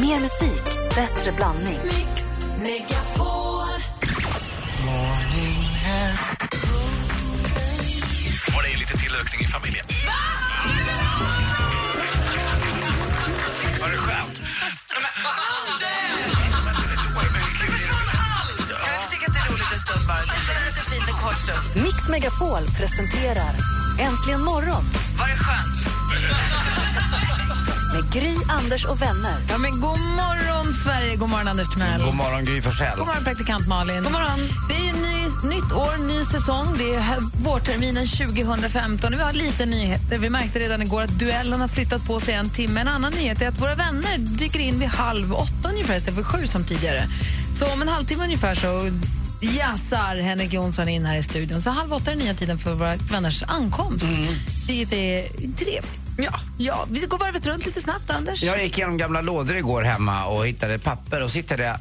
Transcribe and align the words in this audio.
Mer 0.00 0.20
musik, 0.20 0.64
bättre 0.94 1.32
blandning. 1.32 1.78
Mix 1.84 2.22
Megapol. 2.58 3.68
Var 8.54 8.62
det 8.62 8.78
lite 8.78 8.98
tillökning 8.98 9.40
i 9.40 9.46
familjen? 9.46 9.86
Var 13.80 13.88
det 13.88 13.96
skönt? 13.96 14.40
Mix 21.74 22.08
Megapol 22.08 22.62
presenterar 22.66 23.54
Äntligen 23.98 24.44
morgon 24.44 24.84
Var 25.18 25.28
det 25.28 25.36
skönt? 25.36 26.87
Med 28.02 28.12
Gry, 28.12 28.34
Anders 28.48 28.84
och 28.84 29.02
vänner. 29.02 29.36
Ja, 29.48 29.58
men 29.58 29.70
god 29.80 29.98
morgon, 29.98 30.74
Sverige! 30.84 31.16
God 31.16 31.28
morgon, 31.28 31.48
Anders 31.48 31.68
Timell. 31.68 32.02
God 32.02 32.14
morgon, 32.14 32.44
Gry 32.44 32.62
Forssell. 32.62 32.98
God 32.98 33.06
morgon, 33.06 33.24
praktikant 33.24 33.68
Malin. 33.68 34.02
God 34.02 34.12
morgon. 34.12 34.40
Det 34.68 34.88
är 34.88 34.92
ny, 34.92 35.22
nytt 35.54 35.72
år, 35.72 36.08
ny 36.08 36.24
säsong. 36.24 36.74
Det 36.78 36.94
är 36.94 37.44
vårterminen 37.44 38.06
2015. 38.06 39.12
Vi 39.16 39.22
har 39.22 39.32
lite 39.32 39.66
nyheter. 39.66 40.18
Vi 40.18 40.30
märkte 40.30 40.58
redan 40.58 40.82
igår 40.82 41.02
att 41.02 41.18
duellen 41.18 41.60
har 41.60 41.68
flyttat 41.68 42.06
på 42.06 42.20
sig 42.20 42.34
en 42.34 42.50
timme. 42.50 42.80
En 42.80 42.88
annan 42.88 43.12
nyhet 43.12 43.42
är 43.42 43.48
att 43.48 43.60
våra 43.60 43.74
vänner 43.74 44.18
dyker 44.18 44.58
in 44.58 44.78
vid 44.78 44.88
halv 44.88 45.34
åtta 45.34 45.68
ungefär 45.68 45.96
istället 45.96 46.26
för 46.26 46.38
sju 46.38 46.46
som 46.46 46.64
tidigare. 46.64 47.02
Så 47.54 47.72
om 47.72 47.82
en 47.82 47.88
halvtimme 47.88 48.24
ungefär 48.24 48.54
så 48.54 48.90
jassar 49.40 50.16
Henrik 50.16 50.52
Jonsson 50.52 50.88
in 50.88 51.06
här 51.06 51.16
i 51.16 51.22
studion. 51.22 51.62
Så 51.62 51.70
halv 51.70 51.92
åtta 51.92 52.12
är 52.12 52.16
nya 52.16 52.34
tiden 52.34 52.58
för 52.58 52.74
våra 52.74 52.96
vänners 52.96 53.42
ankomst. 53.46 54.04
Vilket 54.66 54.92
är 54.92 55.28
trevligt. 55.56 55.97
Ja. 56.20 56.40
ja, 56.58 56.86
vi 56.90 57.00
går 57.00 57.18
varvet 57.18 57.46
runt 57.46 57.66
lite 57.66 57.80
snabbt, 57.80 58.10
Anders. 58.10 58.42
Jag 58.42 58.62
gick 58.64 58.78
igenom 58.78 58.96
gamla 58.96 59.20
lådor 59.20 59.56
igår 59.56 59.82
hemma 59.82 60.26
och 60.26 60.46
hittade 60.46 60.78
papper 60.78 61.22
och 61.22 61.30
så 61.30 61.36
hittade 61.38 61.64
jag 61.64 61.76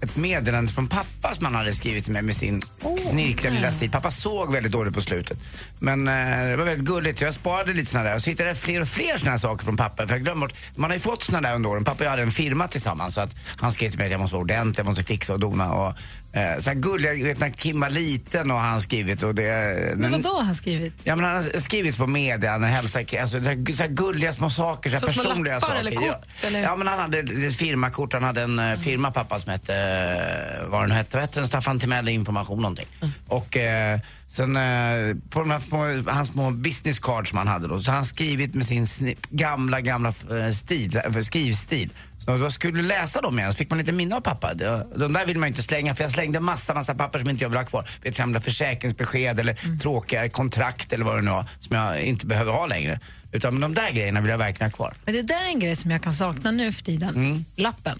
ett 0.00 0.16
meddelande 0.16 0.72
från 0.72 0.86
pappa 0.86 1.34
som 1.34 1.44
han 1.44 1.54
hade 1.54 1.72
skrivit 1.72 2.04
till 2.04 2.12
mig 2.12 2.22
med 2.22 2.36
sin 2.36 2.62
snirkliga 2.98 3.52
lilla 3.52 3.72
stil. 3.72 3.90
Pappa 3.90 4.10
såg 4.10 4.52
väldigt 4.52 4.72
dåligt 4.72 4.94
på 4.94 5.00
slutet. 5.00 5.38
Men 5.78 6.08
eh, 6.08 6.48
det 6.50 6.56
var 6.56 6.64
väldigt 6.64 6.86
gulligt. 6.86 7.20
Jag 7.20 7.34
sparade 7.34 7.72
lite 7.72 7.90
sådana 7.90 8.08
där 8.08 8.16
och 8.16 8.22
så 8.22 8.30
hittade 8.30 8.48
jag 8.48 8.58
fler 8.58 8.80
och 8.80 8.88
fler 8.88 9.16
sådana 9.16 9.38
saker 9.38 9.64
från 9.64 9.76
pappa. 9.76 10.06
För 10.06 10.14
jag 10.14 10.22
glömde 10.22 10.40
bort, 10.40 10.56
man 10.74 10.90
har 10.90 10.94
ju 10.94 11.00
fått 11.00 11.22
sådana 11.22 11.48
där 11.48 11.54
under 11.54 11.70
åren. 11.70 11.84
Pappa 11.84 11.98
och 11.98 12.04
jag 12.04 12.10
hade 12.10 12.22
en 12.22 12.30
firma 12.30 12.68
tillsammans 12.68 13.14
så 13.14 13.20
att 13.20 13.36
han 13.60 13.72
skrev 13.72 13.90
till 13.90 13.98
mig 13.98 14.06
att 14.06 14.12
jag 14.12 14.20
måste 14.20 14.34
vara 14.34 14.42
ordentlig, 14.42 14.78
jag 14.78 14.86
måste 14.86 15.04
fixa 15.04 15.32
och 15.32 15.40
dona. 15.40 15.72
Och, 15.72 15.94
eh, 16.38 16.58
så 16.58 16.70
här 16.70 16.74
gulliga, 16.74 17.14
jag 17.14 17.24
vet 17.24 17.40
när 17.40 17.50
Kim 17.50 17.80
var 17.80 17.90
liten 17.90 18.50
och 18.50 18.58
han 18.58 18.80
skrivit 18.80 19.22
och 19.22 19.34
det... 19.34 19.92
Men 19.96 20.12
vad 20.12 20.22
då 20.22 20.28
har 20.28 20.42
han 20.42 20.54
skrivit? 20.54 20.92
Ja 21.04 21.16
men 21.16 21.24
han 21.24 21.34
har 21.34 21.60
skrivit 21.60 21.96
på 21.96 22.06
media, 22.06 22.50
han 22.50 22.62
hälsar, 22.62 23.00
alltså 23.20 23.42
så 23.42 23.48
här, 23.48 23.88
gulliga 23.88 24.32
små 24.32 24.50
saker, 24.50 24.90
så 24.90 24.98
Så 24.98 25.12
små 25.12 25.22
personliga 25.22 25.54
lappar 25.54 25.66
saker. 25.66 25.80
eller 25.80 25.92
kort, 25.92 26.24
eller? 26.42 26.62
ja 26.62 26.76
men 26.76 26.86
han 26.86 26.98
hade 26.98 27.18
ett 27.18 27.56
firmakort, 27.56 28.12
han 28.12 28.22
hade 28.22 28.42
en 28.42 28.58
mm. 28.58 28.78
firma 28.78 29.10
pappa 29.10 29.38
som 29.38 29.52
hette, 29.52 29.74
eh, 29.74 30.68
vad 30.68 30.82
den 30.82 30.90
hette, 30.90 31.16
vad 31.16 31.20
hette 31.22 31.40
den? 31.40 31.48
Staffan 31.48 31.78
Timell 31.78 32.08
Information 32.08 32.62
någonting. 32.62 32.86
Och 33.28 33.56
eh, 33.56 33.98
sen 34.30 34.56
eh, 34.56 35.16
på 35.30 35.40
de 35.40 35.50
här 35.50 35.60
små, 35.60 36.12
hans 36.12 36.28
små 36.28 36.50
business 36.50 36.98
cards 36.98 37.30
som 37.30 37.38
han 37.38 37.48
hade 37.48 37.68
då, 37.68 37.80
så 37.80 37.90
han 37.90 38.04
skrivit 38.04 38.54
med 38.54 38.66
sin 38.66 38.86
sni, 38.86 39.16
gamla, 39.30 39.80
gamla 39.80 40.08
eh, 40.08 40.50
stil, 40.52 40.96
eh, 40.96 41.20
skrivstil. 41.20 41.90
Så 42.18 42.36
då 42.36 42.50
skulle 42.50 42.82
du 42.82 42.88
läsa 42.88 43.20
dem 43.20 43.38
igen 43.38 43.52
så 43.52 43.56
fick 43.56 43.70
man 43.70 43.78
lite 43.78 43.92
minne 43.92 44.16
av 44.16 44.20
pappa. 44.20 44.54
De, 44.54 45.12
där 45.12 45.26
vill 45.26 45.38
man 45.38 45.48
ju 45.48 45.50
inte 45.50 45.62
slänga 45.62 45.94
för 45.94 46.04
jag 46.04 46.10
slängde 46.10 46.40
massa, 46.40 46.74
massa 46.74 46.94
papper 46.94 47.18
som 47.18 47.30
inte 47.30 47.44
jag 47.44 47.48
vill 47.48 47.58
ha 47.58 47.64
kvar. 47.64 47.90
Vet, 48.02 48.16
gamla 48.16 48.40
försäkringsbesked 48.40 49.40
eller 49.40 49.78
tråkiga 49.78 50.28
kontrakt 50.28 50.92
eller 50.92 51.04
vad 51.04 51.16
det 51.16 51.22
nu 51.22 51.30
var 51.30 51.46
som 51.58 51.76
jag 51.76 52.02
inte 52.02 52.26
behöver 52.26 52.52
ha 52.52 52.66
längre. 52.66 53.00
Utan 53.32 53.60
de 53.60 53.74
där 53.74 53.90
grejerna 53.92 54.20
vill 54.20 54.30
jag 54.30 54.38
verkligen 54.38 54.70
ha 54.70 54.76
kvar. 54.76 54.94
Men 55.04 55.14
det 55.14 55.22
där 55.22 55.44
är 55.44 55.48
en 55.48 55.58
grej 55.58 55.76
som 55.76 55.90
jag 55.90 56.02
kan 56.02 56.12
sakna 56.12 56.50
nu 56.50 56.72
för 56.72 56.82
tiden. 56.82 57.16
Mm. 57.16 57.44
Lappen. 57.56 57.98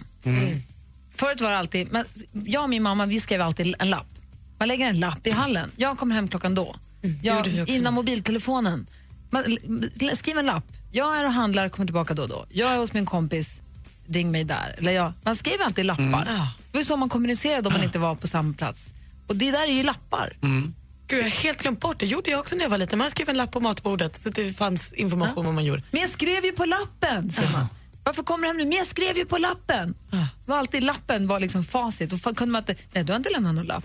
Förut 1.17 1.41
var 1.41 1.51
det 1.51 1.59
alltid, 1.59 1.93
men 1.93 2.05
jag 2.33 2.63
och 2.63 2.71
min 2.71 2.83
mamma 2.83 3.07
vi 3.07 3.21
skrev 3.21 3.43
alltid 3.43 3.75
en 3.79 3.91
lapp. 3.91 4.18
Man 4.59 4.69
lägger 4.69 4.87
en 4.87 5.01
lapp 5.01 5.27
i 5.27 5.31
hallen. 5.31 5.71
Jag 5.77 5.99
kommer 5.99 6.15
hem 6.15 6.29
klockan 6.29 6.55
då. 6.55 6.77
Jag, 7.23 7.45
vi 7.45 7.63
också. 7.63 7.75
innan 7.75 7.95
mobiltelefonen. 7.95 8.87
Man, 9.31 9.45
skriv 10.15 10.39
en 10.39 10.47
lapp. 10.47 10.65
Jag 10.93 11.19
är 11.19 11.25
och 11.25 11.33
handlar, 11.33 11.69
kommer 11.69 11.87
tillbaka 11.87 12.15
då 12.15 12.23
och 12.23 12.29
då. 12.29 12.47
Jag 12.51 12.73
är 12.73 12.79
hos 12.79 12.93
min 12.93 13.07
kompis, 13.07 13.61
ring 14.07 14.31
mig 14.31 14.45
där. 14.45 14.75
Eller 14.79 14.93
jag, 14.93 15.13
man 15.23 15.37
skriver 15.37 15.65
alltid 15.65 15.85
lappar. 15.85 16.03
Mm. 16.05 16.23
Det 16.73 16.79
var 16.79 16.83
så 16.83 16.97
man 16.97 17.09
kommunicerade 17.09 17.69
om 17.69 17.73
man 17.73 17.85
inte 17.85 17.99
var 17.99 18.15
på 18.15 18.27
samma 18.27 18.55
plats. 18.55 18.85
Och 19.27 19.37
det 19.37 19.51
där 19.51 19.63
är 19.63 19.73
ju 19.73 19.83
lappar. 19.83 20.37
Gud, 21.07 21.19
jag 21.19 21.25
har 21.25 21.31
helt 21.31 21.63
glömt 21.63 21.81
bort 21.81 21.99
det. 21.99 22.07
gjorde 22.07 22.31
jag 22.31 22.41
också 22.41 22.57
när 22.57 22.63
jag 22.63 22.71
var 22.71 22.79
liten. 22.79 22.99
Man 22.99 23.11
skrev 23.11 23.29
en 23.29 23.37
lapp 23.37 23.51
på 23.51 23.61
matbordet 23.61 24.23
så 24.23 24.29
det 24.31 24.53
fanns 24.53 24.93
information 24.93 25.39
om 25.39 25.45
vad 25.45 25.55
man 25.55 25.65
gjorde. 25.65 25.83
Men 25.91 26.01
jag 26.01 26.11
skrev 26.11 26.45
ju 26.45 26.53
på 26.53 26.65
lappen, 26.65 27.31
säger 27.31 27.53
man. 27.53 27.67
Varför 28.05 28.23
kommer 28.23 28.43
det 28.43 28.49
hem 28.49 28.57
nu? 28.57 28.65
Men 28.65 28.79
jag 28.79 28.87
skrev 28.87 29.17
ju 29.17 29.25
på 29.25 29.39
lappen. 29.39 29.95
Det 30.11 30.51
var 30.51 30.59
alltid 30.59 30.85
lappen 30.85 31.29
var 31.29 31.41
liksom 31.41 31.65
facit. 31.65 32.13
Och 32.13 32.37
kunde 32.37 32.53
man 32.53 32.63
inte, 32.63 32.75
nej 32.93 33.05
du 33.05 33.13
har 33.13 33.17
inte 33.17 33.31
lämnat 33.31 33.55
någon 33.55 33.67
lapp. 33.67 33.85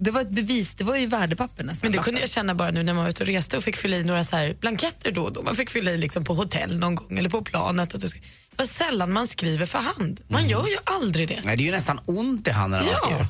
Det 0.00 0.10
var 0.10 0.20
ett 0.20 0.30
bevis, 0.30 0.74
det 0.74 0.84
var 0.84 0.96
ju 0.96 1.06
värdepapper 1.06 1.64
nästan. 1.64 1.90
Men 1.90 1.96
det 1.96 2.04
kunde 2.04 2.20
jag 2.20 2.30
känna 2.30 2.54
bara 2.54 2.70
nu 2.70 2.82
när 2.82 2.94
man 2.94 3.02
var 3.02 3.10
ute 3.10 3.22
och 3.22 3.26
reste 3.26 3.56
och 3.56 3.64
fick 3.64 3.76
fylla 3.76 3.96
i 3.96 4.04
några 4.04 4.24
så 4.24 4.36
här 4.36 4.56
blanketter 4.60 5.12
då 5.12 5.22
och 5.24 5.32
då. 5.32 5.42
Man 5.42 5.54
fick 5.54 5.70
fylla 5.70 5.90
i 5.90 5.96
liksom 5.96 6.24
på 6.24 6.34
hotell 6.34 6.78
någon 6.78 6.94
gång 6.94 7.18
eller 7.18 7.30
på 7.30 7.42
planet. 7.42 7.94
Att 7.94 8.00
du 8.00 8.08
ska... 8.08 8.20
Vad 8.56 8.68
sällan 8.68 9.12
man 9.12 9.26
skriver 9.26 9.66
för 9.66 9.78
hand. 9.78 10.20
Man 10.28 10.48
gör 10.48 10.66
ju 10.66 10.76
aldrig 10.84 11.28
det. 11.28 11.40
Nej, 11.44 11.56
det 11.56 11.62
är 11.62 11.64
ju 11.64 11.70
nästan 11.70 12.00
ont 12.06 12.48
i 12.48 12.50
handen 12.50 12.80
när 12.84 12.86
man 12.86 12.96
skriver. 12.96 13.28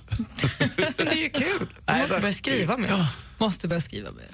Ja, 0.77 0.93
men 0.97 1.06
det 1.06 1.12
är 1.12 1.23
ju 1.23 1.31
kul. 1.31 1.69
Man 1.87 2.01
måste 2.01 2.21
börja 2.21 2.33
skriva 2.33 2.77
mer. 2.77 3.06
Måste 3.39 3.69
börja 3.69 3.81
skriva 3.81 4.11
mer. 4.11 4.29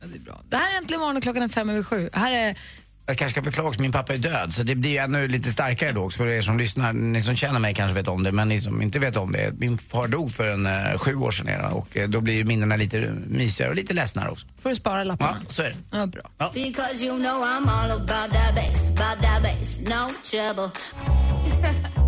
Ja, 0.00 0.06
det, 0.06 0.16
är 0.16 0.20
bra. 0.20 0.40
det 0.48 0.56
här 0.56 0.74
är 0.74 0.78
Äntligen 0.78 1.00
morgon 1.00 1.16
och 1.16 1.22
klockan 1.22 1.42
är 1.42 1.48
fem 1.48 1.70
över 1.70 1.82
sju. 1.82 2.10
Här 2.12 2.32
är, 2.32 2.58
Jag 3.06 3.16
kanske 3.16 3.40
ska 3.40 3.44
förklara 3.44 3.68
också, 3.68 3.80
min 3.80 3.92
pappa 3.92 4.14
är 4.14 4.18
död 4.18 4.52
så 4.54 4.62
det 4.62 4.74
blir 4.74 4.90
ju 4.90 4.96
ännu 4.96 5.28
lite 5.28 5.52
starkare 5.52 5.92
då 5.92 6.00
också 6.04 6.18
för 6.18 6.26
er 6.26 6.42
som 6.42 6.58
lyssnar. 6.58 6.92
Ni 6.92 7.22
som 7.22 7.36
känner 7.36 7.60
mig 7.60 7.74
kanske 7.74 7.94
vet 7.94 8.08
om 8.08 8.22
det 8.22 8.32
men 8.32 8.48
ni 8.48 8.60
som 8.60 8.82
inte 8.82 8.98
vet 8.98 9.16
om 9.16 9.32
det. 9.32 9.52
Min 9.58 9.78
far 9.78 10.08
dog 10.08 10.32
för 10.32 10.48
en 10.48 10.66
eh, 10.66 10.98
sju 10.98 11.16
år 11.16 11.30
sedan 11.30 11.46
redan, 11.46 11.72
och 11.72 11.96
eh, 11.96 12.08
då 12.08 12.20
blir 12.20 12.34
ju 12.34 12.44
minnena 12.44 12.76
lite 12.76 13.12
mysigare 13.26 13.70
och 13.70 13.76
lite 13.76 13.94
ledsnare 13.94 14.30
också. 14.30 14.46
får 14.62 14.68
du 14.70 14.74
spara 14.76 14.98
Ja, 14.98 15.04
lapparna. 15.04 15.36
så 15.48 15.62
är 15.62 15.68
det. 15.68 15.76
Ja, 15.98 16.06
bra. 16.06 16.30
Because 16.54 17.04
you 17.04 17.18
know 17.18 17.42
I'm 17.42 17.68
all 17.70 17.90
about 17.90 18.08
that 18.34 18.54
bass, 18.54 18.86
about 18.86 19.22
that 19.22 19.42
bass, 19.42 19.80
no 19.80 20.10
trouble. 20.30 20.70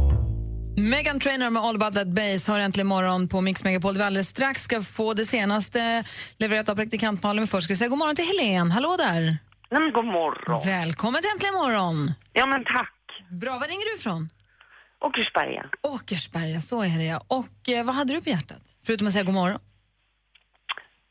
Megan 0.78 1.20
Trainor 1.20 1.50
med 1.50 1.62
All 1.62 1.76
about 1.76 1.94
that 1.94 2.08
bass 2.08 2.46
har 2.46 2.60
äntligen 2.60 2.86
morgon 2.86 3.28
på 3.28 3.40
Mix 3.40 3.64
Megapol. 3.64 3.94
där 3.94 3.98
Vi 4.00 4.04
alldeles 4.06 4.28
strax 4.28 4.62
ska 4.62 4.82
få 4.82 5.14
det 5.14 5.26
senaste 5.26 6.04
levererat 6.38 6.68
av 6.68 6.76
praktikant 6.76 7.22
Malin. 7.22 7.40
Men 7.40 7.48
först 7.48 7.64
ska 7.64 7.74
vi 7.74 7.78
säga 7.78 7.88
god 7.88 7.98
morgon 7.98 8.16
till 8.16 8.24
Helen. 8.24 8.70
Hallå 8.70 8.96
där! 8.98 9.38
Nej, 9.70 9.80
men 9.82 9.92
god 9.92 10.04
morgon. 10.04 10.60
Välkommen 10.66 11.20
till 11.22 11.30
Äntligen 11.34 11.54
morgon! 11.54 11.96
Ja, 12.32 12.46
men 12.46 12.64
tack. 12.64 12.92
Bra, 13.30 13.50
var 13.52 13.68
ringer 13.68 13.84
du 13.90 13.94
ifrån? 14.00 14.28
Åkersberga. 15.00 15.64
Åkersberga, 15.82 16.60
så 16.60 16.82
är 16.82 16.98
det 16.98 17.04
ja. 17.04 17.20
Och 17.28 17.68
eh, 17.74 17.84
vad 17.86 17.94
hade 17.94 18.12
du 18.12 18.20
på 18.22 18.28
hjärtat? 18.30 18.62
Förutom 18.86 19.06
att 19.06 19.12
säga 19.12 19.24
god 19.24 19.34
morgon. 19.34 19.60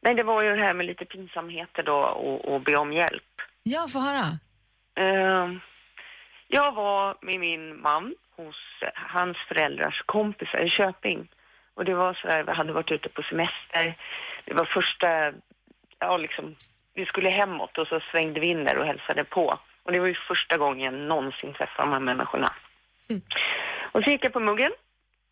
Nej, 0.02 0.16
det 0.16 0.24
var 0.24 0.42
ju 0.44 0.56
det 0.56 0.64
här 0.64 0.74
med 0.74 0.86
lite 0.86 1.06
pinsamheter 1.06 1.84
då 1.84 1.96
och, 1.96 2.54
och 2.54 2.62
be 2.62 2.76
om 2.78 2.94
hjälp. 2.94 3.32
Ja, 3.64 3.88
få 3.94 4.00
höra. 4.00 4.26
Ehm, 4.96 5.60
jag 6.48 6.72
var 6.72 7.18
med 7.22 7.40
min 7.40 7.82
man 7.82 8.14
hos 8.38 8.56
eh, 8.82 8.90
hans 8.96 9.38
föräldrars 9.48 10.04
kompisar 10.06 10.60
i 10.68 10.70
Köping. 10.70 11.28
Och 11.74 11.86
det 11.86 11.94
var 11.94 12.14
så 12.14 12.28
här, 12.28 12.44
vi 12.44 12.52
hade 12.52 12.74
varit 12.74 12.92
ute 12.92 13.10
på 13.10 13.22
semester. 13.22 13.98
Det 14.46 14.54
var 14.54 14.66
första, 14.66 15.08
ja 16.00 16.18
liksom, 16.18 16.56
vi 16.96 17.06
skulle 17.06 17.30
hemåt 17.30 17.78
och 17.78 17.88
så 17.88 18.00
svängde 18.12 18.40
vi 18.40 18.48
in 18.48 18.64
där 18.64 18.78
och 18.78 18.86
hälsade 18.86 19.24
på. 19.24 19.60
Och 19.84 19.92
det 19.92 20.00
var 20.00 20.08
ju 20.08 20.16
första 20.16 20.58
gången 20.58 20.94
jag 20.94 20.94
någonsin 20.94 21.54
träffade 21.54 21.88
de 21.88 21.94
här 21.94 22.00
människorna. 22.00 22.54
Och 23.92 24.04
så 24.04 24.10
gick 24.10 24.26
jag 24.26 24.34
på 24.34 24.40
muggen. 24.40 24.72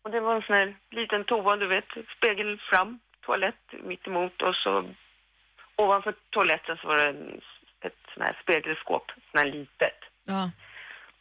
Och 0.02 0.10
det 0.10 0.20
var 0.20 0.34
en 0.34 0.42
sån 0.42 0.56
här 0.56 0.74
liten 0.90 1.24
toa, 1.24 1.56
du 1.56 1.66
vet, 1.66 1.88
spegel 2.16 2.60
fram, 2.70 2.98
toalett 3.20 3.72
mitt 3.82 4.06
emot 4.06 4.42
och 4.42 4.54
så 4.54 4.84
ovanför 5.76 6.14
toaletten 6.30 6.76
så 6.76 6.88
var 6.88 6.96
det 6.96 7.08
en, 7.08 7.40
ett 7.80 7.98
sån 8.14 8.22
här 8.22 8.38
spegelskåp, 8.42 9.12
sån 9.30 9.38
här 9.38 9.46
litet. 9.46 9.98
Ja. 10.24 10.50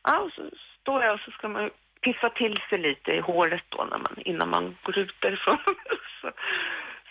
Ja, 0.04 0.20
och 0.20 0.32
så 0.32 0.50
står 0.82 1.04
jag 1.04 1.14
och 1.14 1.20
så 1.20 1.32
ska 1.32 1.48
man 1.48 1.70
piffa 2.02 2.30
till 2.30 2.60
sig 2.70 2.78
lite 2.78 3.12
i 3.12 3.20
håret 3.20 3.64
då 3.70 3.84
när 3.84 3.98
man, 3.98 4.16
innan 4.18 4.50
man 4.50 4.78
går 4.84 4.98
ut 4.98 5.16
därifrån. 5.20 5.58
så, 6.22 6.32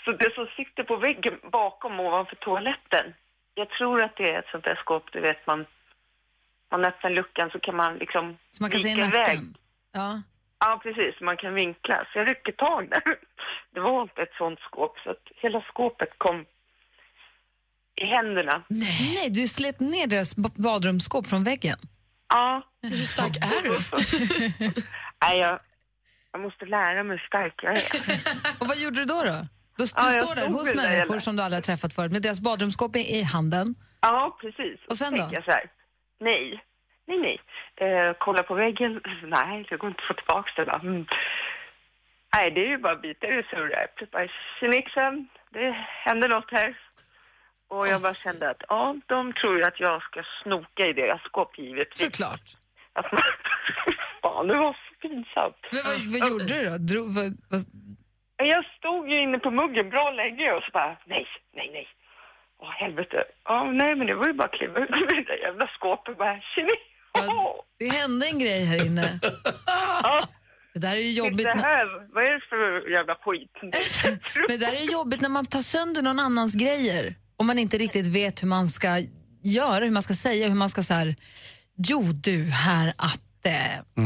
så 0.05 0.13
det 0.13 0.35
som 0.35 0.47
sitter 0.57 0.83
på 0.83 0.97
väggen 0.97 1.35
bakom 1.53 2.01
ovanför 2.01 2.37
toaletten, 2.37 3.15
jag 3.55 3.71
tror 3.71 4.03
att 4.03 4.17
det 4.17 4.31
är 4.31 4.39
ett 4.39 4.51
sånt 4.51 4.65
där 4.65 4.77
skåp, 4.85 5.13
du 5.13 5.21
vet 5.21 5.47
man, 5.47 5.67
man 6.71 6.85
öppnar 6.85 7.11
luckan 7.11 7.51
så 7.53 7.59
kan 7.61 7.77
man 7.77 7.95
liksom 7.97 8.39
Så 8.51 8.63
man 8.63 8.71
kan 8.71 8.81
se 8.81 8.89
iväg. 8.89 9.11
nacken. 9.13 9.57
Ja. 9.93 10.23
Ja, 10.59 10.81
precis. 10.83 11.21
Man 11.21 11.37
kan 11.37 11.55
vinkla. 11.55 12.07
Så 12.13 12.19
jag 12.19 12.31
rycker 12.31 12.53
tag 12.53 12.89
där. 12.91 13.17
Det 13.75 13.81
var 13.81 14.03
inte 14.03 14.23
ett 14.23 14.35
sånt 14.39 14.61
skåp, 14.61 14.99
så 15.05 15.11
att 15.11 15.23
hela 15.37 15.61
skåpet 15.61 16.09
kom 16.19 16.45
i 17.95 18.05
händerna. 18.05 18.63
Nej, 18.69 19.31
du 19.31 19.49
slet 19.49 19.81
ner 19.81 20.07
deras 20.07 20.37
badrumsskåp 20.37 21.27
från 21.27 21.45
väggen. 21.45 21.79
Ja. 22.29 22.63
Hur 22.83 22.91
stark 22.91 23.37
är 23.37 23.63
du? 23.63 23.71
Nej, 25.23 25.39
jag, 25.39 25.61
jag 26.33 26.41
måste 26.41 26.65
lära 26.65 27.03
mig 27.03 27.17
hur 27.19 27.27
stark 27.27 27.55
jag 27.63 27.77
är. 27.77 27.85
Och 28.61 28.67
vad 28.67 28.79
gjorde 28.79 28.97
du 28.97 29.05
då? 29.05 29.23
då? 29.23 29.47
Du, 29.91 30.03
du 30.03 30.07
Ja, 30.09 30.13
jag 30.13 30.23
står 30.23 30.35
där 30.35 30.47
hos 30.49 30.75
människor 30.75 31.19
som 31.19 31.37
du 31.37 31.43
aldrig 31.43 31.57
har 31.57 31.63
träffat 31.63 31.95
förut 31.95 32.13
med 32.13 32.23
deras 32.23 32.41
badrumsskåp 32.41 32.97
i- 32.97 33.23
handen. 33.23 33.75
Ja, 34.01 34.37
precis. 34.41 34.81
Och 34.89 34.97
sen 34.97 35.13
då? 35.17 35.29
jag 35.33 35.45
så 35.45 35.51
här, 35.51 35.65
nej, 36.21 36.65
nej, 37.09 37.19
nej. 37.19 37.41
Eh, 37.91 38.13
kolla 38.19 38.43
på 38.43 38.55
väggen. 38.55 39.01
Nej, 39.23 39.67
det 39.71 39.77
går 39.77 39.89
inte 39.91 40.03
att 40.03 40.09
få 40.09 40.15
tillbaka 40.15 40.51
det. 40.57 40.65
Bara, 40.67 40.81
mm. 40.81 41.07
Nej, 42.35 42.51
det 42.51 42.61
är 42.67 42.69
ju 42.69 42.79
bara 42.79 42.93
att 42.93 43.03
bita 43.03 43.27
i 43.27 43.31
det 43.37 43.47
sura 43.51 43.77
äpplet. 43.85 44.11
Bara, 44.11 44.29
Tjenixen, 44.61 45.29
det 45.51 45.71
händer 46.05 46.29
något 46.29 46.51
här. 46.51 46.79
Och 47.69 47.89
jag 47.89 48.01
bara 48.03 48.15
kände 48.15 48.51
att, 48.51 48.63
ja, 48.69 48.97
de 49.07 49.33
tror 49.33 49.57
ju 49.59 49.65
att 49.65 49.81
jag 49.81 50.03
ska 50.03 50.23
snoka 50.43 50.87
i 50.87 50.93
deras 50.93 51.23
skåp 51.23 51.59
givetvis. 51.59 51.99
Såklart. 51.99 52.43
Alltså, 52.93 53.17
fan, 54.23 54.47
det 54.47 54.57
var 54.57 54.73
så 54.73 54.95
pinsamt. 55.09 55.57
Men 55.73 55.81
vad, 55.85 56.21
vad 56.21 56.31
gjorde 56.31 56.45
du 56.45 56.71
då? 56.71 56.79
Drog, 56.79 57.15
vad, 57.15 57.25
vad, 57.51 57.61
Jag 58.45 58.65
stod 58.79 59.09
ju 59.11 59.17
inne 59.23 59.39
på 59.39 59.51
muggen 59.51 59.91
bra 59.91 60.11
länge 60.11 60.53
och 60.53 60.63
så 60.63 60.71
bara, 60.73 60.97
nej, 61.07 61.27
nej, 61.57 61.71
nej. 61.73 61.89
Åh, 62.63 62.71
helvete. 62.71 63.25
Ja, 63.45 63.65
nej, 63.73 63.95
men 63.97 64.07
det 64.07 64.15
var 64.15 64.27
ju 64.27 64.33
bara 64.33 64.45
att 64.45 64.53
kliva 64.59 64.79
ut 64.81 64.91
ur 64.91 65.07
det 65.17 65.25
där 65.33 65.39
jävla 65.47 65.67
skåpet 65.67 66.19
bara, 66.19 66.41
tjena. 66.55 66.69
vad, 67.13 67.55
det 67.79 67.89
hände 67.89 68.27
en 68.27 68.39
grej 68.39 68.65
här 68.65 68.87
inne. 68.87 69.19
Ja, 70.03 70.21
Det 70.75 70.79
där 70.79 70.91
är 70.97 71.01
ju 71.01 71.13
jobbigt. 71.13 71.37
det 71.45 71.59
här, 71.63 71.87
vad 72.15 72.25
är 72.25 72.33
det 72.33 72.41
för 72.49 72.91
jävla 72.91 73.15
skit? 73.15 73.51
Men 74.49 74.49
det 74.49 74.57
där 74.67 74.73
är 74.73 74.93
jobbigt 74.93 75.21
när 75.21 75.29
man 75.29 75.47
tar 75.47 75.61
sönder 75.61 76.03
någon 76.03 76.19
annans 76.19 76.55
grejer 76.55 77.15
och 77.37 77.45
man 77.45 77.59
inte 77.59 77.79
riktigt 77.79 78.07
vet 78.07 78.43
hur 78.43 78.49
man 78.49 78.69
ska 78.69 78.89
göra, 79.43 79.85
hur 79.85 79.91
man 79.91 80.03
ska 80.03 80.15
säga, 80.15 80.49
hur 80.49 80.55
man 80.55 80.69
ska 80.69 80.83
så 80.83 80.95
här. 80.95 81.15
Jo 81.77 82.03
du, 82.03 82.45
här 82.45 82.93
att... 82.97 83.47
Eh, 83.47 83.53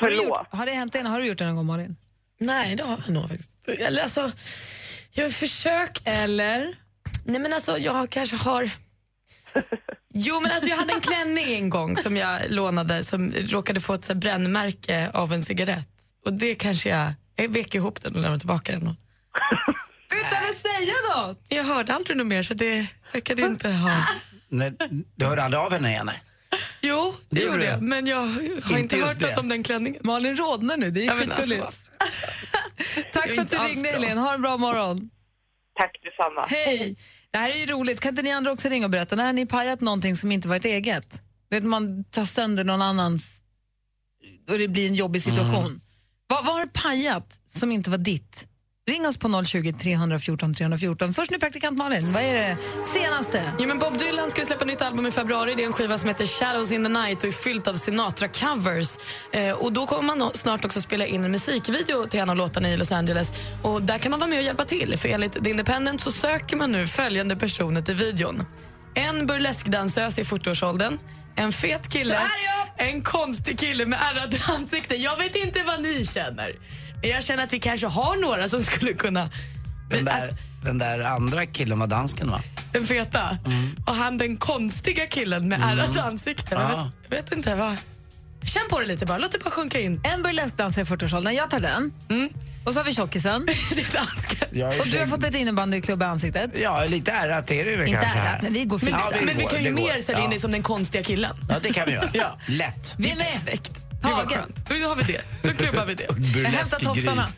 har, 0.00 0.08
du 0.08 0.14
gjort, 0.16 0.26
Förlåt. 0.26 0.46
har 0.50 0.66
det 0.66 0.72
hänt 0.72 0.94
en, 0.94 1.06
Har 1.06 1.18
du 1.20 1.26
gjort 1.26 1.38
det 1.38 1.46
någon 1.46 1.56
gång 1.56 1.66
Malin? 1.66 1.96
Nej, 2.40 2.76
det 2.76 2.82
har 2.82 2.98
jag 3.06 3.14
nog 3.14 3.28
faktiskt. 3.28 3.52
Eller 3.78 4.02
alltså, 4.02 4.32
jag 5.12 5.24
har 5.24 5.30
försökt. 5.30 6.08
Eller? 6.08 6.74
Nej 7.24 7.40
men 7.40 7.52
alltså 7.52 7.78
jag 7.78 8.10
kanske 8.10 8.36
har... 8.36 8.70
Jo 10.14 10.40
men 10.40 10.50
alltså 10.52 10.68
jag 10.68 10.76
hade 10.76 10.92
en 10.92 11.00
klänning 11.00 11.54
en 11.54 11.70
gång 11.70 11.96
som 11.96 12.16
jag 12.16 12.40
lånade 12.50 13.04
som 13.04 13.32
råkade 13.32 13.80
få 13.80 13.94
ett 13.94 14.04
så 14.04 14.12
här 14.12 14.20
brännmärke 14.20 15.10
av 15.14 15.32
en 15.32 15.44
cigarett. 15.44 15.88
Och 16.26 16.32
det 16.32 16.54
kanske 16.54 16.88
jag... 16.88 17.12
Jag 17.36 17.48
vek 17.48 17.74
ihop 17.74 18.02
den 18.02 18.14
och 18.14 18.20
lämnade 18.20 18.38
tillbaka 18.38 18.72
den. 18.72 18.86
Och 18.86 18.94
Utan 20.26 20.50
att 20.50 20.56
säga 20.56 20.94
då! 21.14 21.36
jag 21.56 21.64
hörde 21.64 21.94
aldrig 21.94 22.16
något 22.16 22.26
mer 22.26 22.42
så 22.42 22.54
det 22.54 22.86
verkade 23.12 23.42
inte 23.42 23.68
ha... 23.70 24.04
Nej, 24.48 24.72
du 25.16 25.24
hörde 25.24 25.42
aldrig 25.42 25.60
av 25.60 25.72
henne 25.72 25.88
igen? 25.90 26.06
nej? 26.06 26.22
Jo, 26.80 27.14
det, 27.28 27.36
Det 27.40 27.46
gjorde 27.46 27.64
jag. 27.64 27.82
Men 27.82 28.06
jag 28.06 28.16
har 28.26 28.42
inte, 28.42 28.78
Inte 28.78 28.96
hört 28.96 29.18
det. 29.18 29.26
något 29.28 29.38
om 29.38 29.48
den 29.48 29.62
klänningen. 29.62 30.00
Malin 30.04 30.36
rodnar 30.36 30.76
nu, 30.76 30.90
det 30.90 31.06
är 31.06 31.14
men 31.14 31.28
skitgulligt. 31.28 31.64
alltså, 31.64 31.80
Tack 33.12 33.34
för 33.34 33.42
att 33.42 33.50
du 33.50 33.56
ringde. 33.56 33.88
Helene, 33.88 34.20
ha 34.20 34.34
en 34.34 34.42
bra 34.42 34.56
morgon. 34.56 35.10
Tack 35.78 36.00
detsamma. 36.02 36.46
Hej! 36.48 36.96
Det 37.30 37.38
här 37.38 37.50
är 37.50 37.56
ju 37.56 37.66
roligt, 37.66 38.00
kan 38.00 38.08
inte 38.08 38.22
ni 38.22 38.32
andra 38.32 38.52
också 38.52 38.68
ringa 38.68 38.86
och 38.86 38.90
berätta, 38.90 39.16
när 39.16 39.26
har 39.26 39.32
ni 39.32 39.46
pajat 39.46 39.80
någonting 39.80 40.16
som 40.16 40.32
inte 40.32 40.48
var 40.48 40.56
ert 40.56 40.64
eget? 40.64 41.22
Vet 41.50 41.64
man 41.64 42.04
tar 42.04 42.24
sönder 42.24 42.64
någon 42.64 42.82
annans 42.82 43.42
och 44.50 44.58
det 44.58 44.68
blir 44.68 44.86
en 44.86 44.94
jobbig 44.94 45.22
situation. 45.22 45.80
Vad, 46.26 46.44
vad 46.44 46.54
har 46.54 46.60
du 46.64 46.70
pajat 46.70 47.40
som 47.46 47.72
inte 47.72 47.90
var 47.90 47.98
ditt? 47.98 48.48
Ring 48.88 49.06
oss 49.06 49.18
på 49.18 49.44
020 49.44 49.72
314 49.72 50.54
314. 50.54 51.14
Först 51.14 51.30
nu 51.30 51.38
praktikant 51.38 51.78
Malin, 51.78 52.12
vad 52.12 52.22
är 52.22 52.32
det 52.32 52.56
senaste? 52.94 53.52
Jo, 53.58 53.68
men 53.68 53.78
Bob 53.78 53.98
Dylan 53.98 54.30
ska 54.30 54.44
släppa 54.44 54.64
nytt 54.64 54.82
album 54.82 55.06
i 55.06 55.10
februari. 55.10 55.54
Det 55.54 55.62
är 55.62 55.66
en 55.66 55.72
skiva 55.72 55.98
som 55.98 56.08
heter 56.08 56.26
Shadows 56.26 56.72
in 56.72 56.82
the 56.84 56.88
Night 56.88 57.18
och 57.18 57.28
är 57.28 57.32
fyllt 57.32 57.68
av 57.68 57.74
Sinatra-covers. 57.74 58.98
Eh, 59.32 59.50
och 59.54 59.72
då 59.72 59.86
kommer 59.86 60.16
man 60.16 60.30
snart 60.34 60.64
också 60.64 60.80
spela 60.80 61.06
in 61.06 61.24
en 61.24 61.30
musikvideo 61.30 62.06
till 62.06 62.20
en 62.20 62.30
av 62.30 62.36
låtarna 62.36 62.68
i 62.68 62.76
Los 62.76 62.92
Angeles. 62.92 63.32
Och 63.62 63.82
där 63.82 63.98
kan 63.98 64.10
man 64.10 64.20
vara 64.20 64.30
med 64.30 64.38
och 64.38 64.44
hjälpa 64.44 64.64
till. 64.64 64.98
För 64.98 65.08
enligt 65.08 65.44
The 65.44 65.50
Independent 65.50 66.00
så 66.00 66.12
söker 66.12 66.56
man 66.56 66.72
nu 66.72 66.86
följande 66.86 67.36
personer 67.36 67.82
till 67.82 67.94
videon. 67.94 68.46
En 68.94 69.26
burleskdansös 69.26 70.18
i 70.18 70.22
40-årsåldern, 70.22 70.98
en 71.36 71.52
fet 71.52 71.92
kille, 71.92 72.18
en 72.76 73.02
konstig 73.02 73.58
kille 73.58 73.86
med 73.86 73.98
ärrat 74.02 74.50
ansikte. 74.50 74.94
Jag 74.96 75.16
vet 75.16 75.36
inte 75.36 75.62
vad 75.66 75.82
ni 75.82 76.06
känner, 76.06 76.52
jag 77.02 77.24
känner 77.24 77.42
att 77.44 77.52
vi 77.52 77.58
kanske 77.58 77.86
har 77.86 78.16
några 78.16 78.48
som 78.48 78.62
skulle 78.62 78.92
kunna... 78.92 79.30
Den 79.90 80.04
där, 80.04 80.12
Alltså, 80.12 80.36
den 80.64 80.78
där 80.78 81.00
andra 81.04 81.46
killen 81.46 81.78
var 81.78 81.86
dansken 81.86 82.30
va? 82.30 82.42
den 82.72 82.84
feta. 82.86 83.38
Och 83.86 83.94
han 83.94 84.18
den 84.18 84.36
konstiga 84.36 85.06
killen 85.06 85.48
med 85.48 85.60
ärrat 85.62 85.98
ansikte. 85.98 86.54
Jag, 86.54 86.60
Ja. 86.62 86.66
vet, 86.68 86.86
jag 87.10 87.16
vet 87.22 87.32
inte 87.32 87.54
vad... 87.54 87.76
Känn 88.44 88.62
på 88.70 88.78
det 88.80 88.86
lite 88.86 89.06
bara, 89.06 89.18
låt 89.18 89.32
det 89.32 89.38
bara 89.44 89.50
sjunka 89.50 89.80
in. 89.80 90.00
En 90.04 90.22
burleskdansare 90.22 90.82
i 90.84 90.86
40-årsåldern, 90.88 91.34
jag 91.34 91.50
tar 91.50 91.60
den. 91.60 91.92
Och 92.64 92.74
så 92.74 92.80
har 92.80 92.84
vi 92.84 92.94
tjockisen. 92.94 93.46
det 93.46 93.52
är 93.80 93.92
dansken. 93.94 94.48
Jag 94.52 94.74
är 94.74 94.80
Och 94.80 94.86
du 94.86 94.98
har 94.98 95.06
fått 95.06 95.24
ett 95.24 95.34
innebandyklubb 95.34 96.02
i 96.02 96.04
ansiktet. 96.04 96.50
Ja, 96.62 96.84
lite 96.84 97.12
ärrat 97.12 97.50
är 97.50 97.64
det 97.64 97.76
väl 97.76 97.88
Inte 97.88 98.00
ärrat, 98.00 98.42
men 98.42 98.52
vi 98.52 98.64
går 98.64 98.78
Men, 98.78 98.86
fixa. 98.86 99.00
Ja, 99.12 99.18
det 99.20 99.24
men 99.26 99.36
vi 99.38 99.44
kan 99.44 99.64
ju 99.64 99.70
mer 99.70 100.00
sälja 100.00 100.18
in 100.18 100.24
Ja. 100.24 100.30
dig 100.30 100.40
som 100.40 100.50
den 100.52 100.62
konstiga 100.62 101.04
killen. 101.04 101.36
Ja, 101.48 101.54
det 101.62 101.72
kan 101.72 101.86
vi 101.86 101.92
göra. 101.92 102.08
Ja. 102.14 102.38
Lätt. 102.48 102.94
Vi 102.98 103.10
är 103.10 103.16
med. 103.16 103.32
Perfekt. 103.32 103.72
Skönt. 104.02 104.68
Då 104.68 104.88
har 104.88 104.96
vi 104.96 105.02
det. 105.02 105.22
Då 105.42 105.54
klubbar 105.54 105.86
vi 105.86 105.94
det. 105.94 106.06
Jag 106.42 106.50
hämtar 106.50 106.78
tofsarna. 106.78 107.28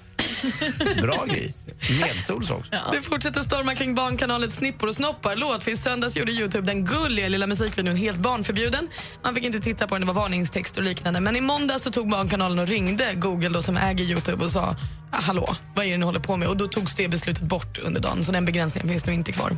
Bra 1.02 1.24
grej. 1.26 1.54
Medsols 2.00 2.50
också. 2.50 2.70
Det 2.92 3.02
fortsätter 3.02 3.40
storma 3.40 3.74
kring 3.74 3.94
barnkanalen 3.94 4.50
Snippor 4.50 4.88
och 4.88 4.94
snoppar. 4.94 5.36
Låt, 5.36 5.64
för 5.64 5.70
i 5.70 5.76
söndags 5.76 6.16
gjorde 6.16 6.32
Youtube 6.32 6.66
den 6.66 6.84
gulliga 6.84 7.28
lilla 7.28 7.46
musikvideon 7.46 7.96
helt 7.96 8.18
barnförbjuden. 8.18 8.88
Man 9.24 9.34
fick 9.34 9.44
inte 9.44 9.60
titta 9.60 9.86
på 9.86 9.94
den, 9.94 10.00
det 10.00 10.06
var 10.12 10.14
varningstext 10.22 10.76
och 10.76 10.82
liknande. 10.82 11.20
Men 11.20 11.36
i 11.36 11.40
måndag 11.40 11.78
så 11.78 11.90
tog 11.90 12.10
barnkanalen 12.10 12.58
och 12.58 12.68
ringde 12.68 13.14
Google 13.14 13.48
då, 13.48 13.62
som 13.62 13.76
äger 13.76 14.04
Youtube 14.04 14.44
och 14.44 14.50
sa 14.50 14.76
"Ah, 15.10 15.20
Hallå, 15.20 15.56
vad 15.74 15.84
är 15.86 15.90
det 15.90 15.96
ni 15.98 16.04
håller 16.04 16.20
på 16.20 16.36
med? 16.36 16.48
Och 16.48 16.56
då 16.56 16.66
togs 16.68 16.94
det 16.94 17.08
beslutet 17.08 17.42
bort 17.42 17.78
under 17.78 18.00
dagen, 18.00 18.24
så 18.24 18.32
den 18.32 18.44
begränsningen 18.44 18.88
finns 18.88 19.06
nog 19.06 19.14
inte 19.14 19.32
kvar. 19.32 19.56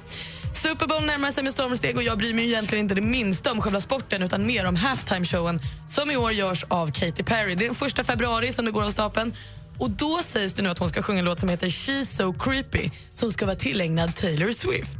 Super 0.52 0.86
Bowl 0.86 1.06
närmar 1.06 1.30
sig 1.32 1.44
med 1.44 1.52
stormsteg 1.52 1.96
och 1.96 2.02
jag 2.02 2.18
bryr 2.18 2.34
mig 2.34 2.44
egentligen 2.44 2.84
inte 2.84 2.94
det 2.94 3.00
minsta 3.00 3.52
om 3.52 3.60
själva 3.60 3.80
sporten 3.80 4.22
utan 4.22 4.46
mer 4.46 4.66
om 4.66 4.76
halftime-showen 4.76 5.60
som 5.90 6.10
i 6.10 6.16
år 6.16 6.32
görs 6.32 6.64
av 6.68 6.92
Katy 6.92 7.22
Perry. 7.22 7.54
Det 7.54 7.64
är 7.64 7.66
den 7.68 7.74
första 7.74 8.04
februari 8.04 8.52
som 8.52 8.64
det 8.64 8.70
går 8.70 8.84
av 8.84 8.90
stapeln. 8.90 9.34
Och 9.78 9.90
då 9.90 10.20
sägs 10.22 10.54
det 10.54 10.62
nu 10.62 10.68
att 10.68 10.78
hon 10.78 10.88
ska 10.88 11.02
sjunga 11.02 11.18
en 11.18 11.24
låt 11.24 11.40
som 11.40 11.48
heter 11.48 11.68
She's 11.68 12.16
so 12.16 12.32
creepy 12.32 12.90
som 13.12 13.32
ska 13.32 13.46
vara 13.46 13.56
tillägnad 13.56 14.14
Taylor 14.14 14.52
Swift. 14.52 14.96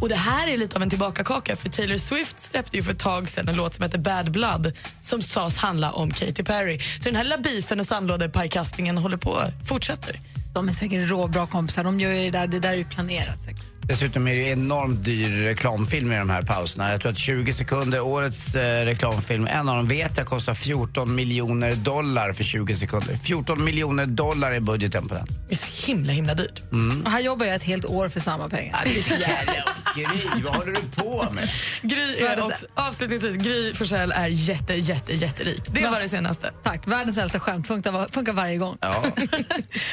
Och 0.00 0.08
det 0.08 0.16
här 0.16 0.48
är 0.48 0.56
lite 0.56 0.76
av 0.76 0.82
en 0.82 0.90
tillbakakaka 0.90 1.56
för 1.56 1.68
Taylor 1.68 1.98
Swift 1.98 2.38
släppte 2.38 2.76
ju 2.76 2.82
för 2.82 2.92
ett 2.92 2.98
tag 2.98 3.28
sedan 3.28 3.48
en 3.48 3.56
låt 3.56 3.74
som 3.74 3.82
heter 3.82 3.98
Bad 3.98 4.32
Blood 4.32 4.72
som 5.02 5.22
sades 5.22 5.58
handla 5.58 5.90
om 5.92 6.10
Katy 6.10 6.44
Perry. 6.44 6.78
Så 6.78 7.04
den 7.04 7.16
här 7.16 7.24
lilla 7.24 7.38
beefen 7.38 7.80
och 7.80 7.86
sandlådepajkastningen 7.86 8.98
håller 8.98 9.16
på 9.16 9.42
fortsätter. 9.68 10.20
De 10.54 10.68
är 10.68 10.72
säkert 10.72 11.10
råbra 11.10 11.46
kompisar. 11.46 11.84
De 11.84 12.00
gör 12.00 12.12
det 12.12 12.30
där, 12.30 12.46
det 12.46 12.58
där 12.58 12.72
är 12.72 12.84
planerat 12.84 13.42
säkert. 13.42 13.69
Dessutom 13.90 14.28
är 14.28 14.34
det 14.34 14.42
enormt 14.42 15.04
dyr 15.04 15.28
reklamfilm 15.28 16.12
i 16.12 16.16
de 16.16 16.30
här 16.30 16.42
pauserna. 16.42 16.90
Jag 16.90 17.00
tror 17.00 17.12
att 17.12 17.18
20 17.18 17.52
sekunder, 17.52 18.00
årets 18.00 18.54
eh, 18.54 18.84
reklamfilm, 18.84 19.46
en 19.46 19.68
av 19.68 19.76
dem 19.76 19.88
vet 19.88 20.16
jag 20.16 20.26
kostar 20.26 20.54
14 20.54 21.14
miljoner 21.14 21.74
dollar 21.74 22.32
för 22.32 22.44
20 22.44 22.74
sekunder. 22.74 23.16
14 23.16 23.64
miljoner 23.64 24.06
dollar 24.06 24.52
är 24.52 24.60
budgeten 24.60 25.08
på 25.08 25.14
den. 25.14 25.26
Det 25.48 25.54
är 25.54 25.56
så 25.56 25.86
himla 25.86 26.12
himla 26.12 26.34
dyrt. 26.34 26.62
Och 27.04 27.10
här 27.10 27.20
jobbar 27.20 27.46
jag 27.46 27.54
ett 27.56 27.62
helt 27.62 27.84
år 27.84 28.08
för 28.08 28.20
samma 28.20 28.48
pengar. 28.48 28.80
Det 28.84 29.14
är 29.14 29.20
jävligt. 29.20 29.79
Gry, 29.94 30.42
vad 30.44 30.54
håller 30.56 30.72
du 30.72 31.02
på 31.02 31.28
med? 31.32 31.48
Gry 31.82 32.16
är 32.18 32.42
också, 32.46 32.66
avslutningsvis, 32.74 33.36
Gry 33.36 33.74
Forssell 33.74 34.12
är 34.12 34.28
jätte, 34.28 34.74
jätte, 34.74 35.12
jätterik. 35.12 35.62
Det 35.66 35.82
Va? 35.82 35.90
var 35.90 36.00
det 36.00 36.08
senaste. 36.08 36.50
Tack, 36.62 36.86
världens 36.88 37.18
äldsta 37.18 37.40
skämt 37.40 37.66
funkar, 37.66 38.12
funkar 38.12 38.32
varje 38.32 38.56
gång. 38.56 38.76
Ja. 38.80 38.88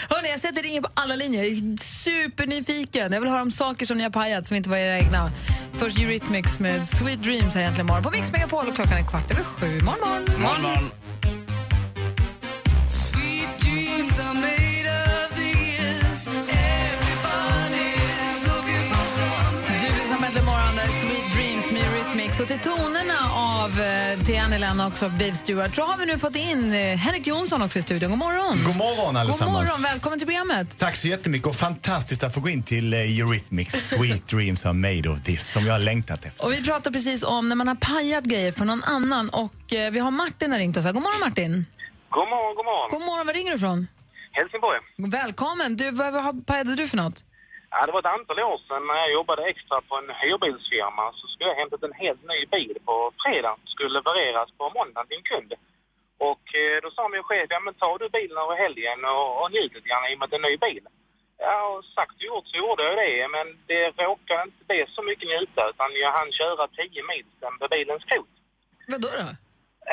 Hörrni, 0.09 0.29
jag 0.43 0.55
det 0.55 0.61
ringer 0.61 0.81
på 0.81 0.89
alla 0.93 1.15
linjer. 1.15 1.43
Jag 1.43 1.51
är 1.51 1.83
supernyfiken. 1.83 3.11
Jag 3.13 3.21
vill 3.21 3.29
höra 3.29 3.41
om 3.41 3.51
saker 3.51 3.85
som 3.85 3.97
ni 3.97 4.03
har 4.03 4.09
pajat 4.09 4.47
som 4.47 4.57
inte 4.57 4.69
var 4.69 4.77
era 4.77 4.97
egna. 4.97 5.31
Först 5.77 5.99
Eurythmics 5.99 6.59
med 6.59 6.89
Sweet 6.89 7.23
Dreams 7.23 7.53
här 7.53 7.61
egentligen 7.61 7.87
morgon 7.87 8.03
på 8.03 8.11
Mix 8.11 8.31
Megapol 8.31 8.67
och 8.67 8.75
klockan 8.75 8.97
är 8.97 9.07
kvart 9.07 9.31
över 9.31 9.43
sju. 9.43 9.65
Morgon, 9.65 9.99
morgon. 9.99 10.41
Morgon, 10.41 10.61
morgon. 10.61 10.91
Och 22.41 22.47
till 22.47 22.59
tonerna 22.59 23.19
av 23.33 23.81
eh, 23.81 24.19
till 24.25 24.39
Annie 24.39 24.57
Lennox 24.57 25.03
och 25.03 25.11
Dave 25.11 25.33
Stewart 25.33 25.75
så 25.75 25.81
har 25.81 25.97
vi 25.97 26.05
nu 26.05 26.17
fått 26.17 26.35
in 26.35 26.73
eh, 26.73 26.97
Henrik 26.97 27.27
Jonsson 27.27 27.61
också 27.61 27.79
i 27.79 27.81
studion. 27.81 28.09
God 28.09 28.19
morgon! 28.19 28.57
God 28.65 28.75
morgon 28.75 29.13
God 29.13 29.17
allesammans. 29.17 29.53
morgon, 29.53 29.83
välkommen 29.83 30.19
till 30.19 30.27
programmet. 30.27 30.77
Tack 30.77 30.95
så 30.95 31.07
jättemycket 31.07 31.47
och 31.47 31.55
fantastiskt 31.55 32.23
att 32.23 32.33
få 32.33 32.39
gå 32.39 32.49
in 32.49 32.63
till 32.63 32.93
eh, 32.93 32.99
Eurythmics 33.19 33.73
Sweet 33.89 34.27
Dreams 34.31 34.65
are 34.65 34.73
made 34.73 35.09
of 35.09 35.23
this 35.23 35.51
som 35.51 35.65
jag 35.65 35.73
har 35.73 35.79
längtat 35.79 36.25
efter. 36.25 36.45
Och 36.45 36.53
vi 36.53 36.63
pratar 36.63 36.91
precis 36.91 37.23
om 37.23 37.49
när 37.49 37.55
man 37.55 37.67
har 37.67 37.75
pajat 37.75 38.23
grejer 38.23 38.51
för 38.51 38.65
någon 38.65 38.83
annan 38.83 39.29
och 39.29 39.73
eh, 39.73 39.91
vi 39.91 39.99
har 39.99 40.11
Martin 40.11 40.51
har 40.51 40.59
ringt 40.59 40.77
oss. 40.77 40.85
här. 40.85 40.91
God 40.93 41.03
morgon 41.03 41.19
Martin! 41.29 41.65
God 42.09 42.29
morgon, 42.29 42.55
god 42.55 42.65
morgon. 42.65 42.89
God 42.91 43.01
morgon, 43.01 43.27
var 43.27 43.33
ringer 43.33 43.51
du 43.51 43.57
ifrån? 43.57 43.87
Helsingborg. 44.31 44.79
Välkommen! 44.97 45.77
Du, 45.77 45.91
vad, 45.91 46.13
vad 46.13 46.45
pajade 46.45 46.75
du 46.75 46.87
för 46.87 46.97
något? 46.97 47.23
Ja, 47.79 47.85
det 47.85 47.95
var 47.95 48.03
ett 48.05 48.17
antal 48.17 48.39
år 48.51 48.57
sedan 48.67 48.87
när 48.87 48.97
jag 49.03 49.11
jobbade 49.19 49.49
extra 49.51 49.77
på 49.87 49.93
en 50.01 50.09
hyrbilsfirma 50.21 51.05
så 51.17 51.27
skulle 51.27 51.49
jag 51.49 51.61
hämtat 51.61 51.83
en 51.83 51.99
helt 52.03 52.23
ny 52.31 52.39
bil 52.55 52.77
på 52.87 52.95
fredag. 53.23 53.55
Skulle 53.73 53.97
levereras 53.97 54.49
på 54.57 54.63
måndagen 54.77 55.07
till 55.07 55.17
en 55.21 55.31
kund. 55.33 55.51
Och 56.29 56.45
eh, 56.61 56.77
då 56.83 56.89
sa 56.91 57.03
min 57.09 57.27
chef, 57.29 57.47
ja 57.49 57.59
men 57.59 57.73
tar 57.73 57.97
du 57.99 58.05
bilen 58.17 58.37
över 58.43 58.55
helgen 58.63 58.99
och, 59.13 59.29
och 59.39 59.51
njut 59.51 59.73
lite 59.75 59.89
grann 59.89 60.07
i 60.07 60.13
och 60.13 60.19
med 60.19 60.25
att 60.25 60.31
det 60.31 60.39
är 60.41 60.45
en 60.45 60.51
ny 60.51 60.57
bil. 60.65 60.85
Ja, 61.47 61.57
och 61.71 61.85
sagt 61.97 62.17
och 62.21 62.29
gjort 62.31 62.47
så 62.47 62.57
gjorde 62.61 62.83
jag 62.89 62.97
det, 63.03 63.27
men 63.35 63.47
det 63.69 63.83
råkade 64.05 64.43
inte 64.47 64.63
bli 64.69 64.79
så 64.95 65.01
mycket 65.09 65.27
njuta 65.29 65.61
utan 65.71 65.89
jag 66.03 66.11
hann 66.17 66.31
köra 66.39 66.67
10 66.67 67.03
mil 67.11 67.25
sen 67.39 67.53
med 67.59 67.69
bilens 67.73 68.03
skrot. 68.05 68.33
Vadå 68.91 69.09
då? 69.21 69.27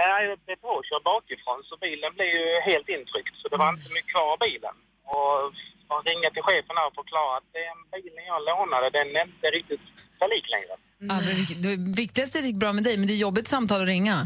Ja, 0.03 0.23
jag 0.23 0.39
blev 0.47 0.59
påkörd 0.69 1.03
bakifrån 1.13 1.61
så 1.69 1.75
bilen 1.85 2.15
blev 2.17 2.31
ju 2.39 2.47
helt 2.71 2.89
intryckt 2.97 3.35
så 3.41 3.49
det 3.49 3.57
var 3.63 3.71
inte 3.75 3.95
mycket 3.95 4.13
kvar 4.15 4.29
av 4.33 4.39
bilen. 4.47 4.77
Och 5.17 5.53
man 5.93 6.03
ringa 6.11 6.29
till 6.31 6.43
chefen 6.49 6.77
och 6.87 6.95
förklara 7.01 7.33
att 7.39 7.49
den 7.61 7.77
bilen 7.93 8.25
jag 8.33 8.41
lånade 8.49 8.87
den 8.99 9.09
är 9.17 9.25
inte 9.31 9.47
riktigt 9.59 9.85
salik 10.19 10.47
längre. 10.55 10.75
Men 11.09 11.19
det- 11.39 11.59
det 11.67 11.75
viktigaste 12.03 12.39
gick 12.39 12.59
bra 12.63 12.71
med 12.77 12.85
dig, 12.89 12.95
men 12.99 13.07
det 13.09 13.15
är 13.19 13.25
jobbigt 13.29 13.49
samtal 13.55 13.81
att 13.83 13.89
ringa. 13.95 14.17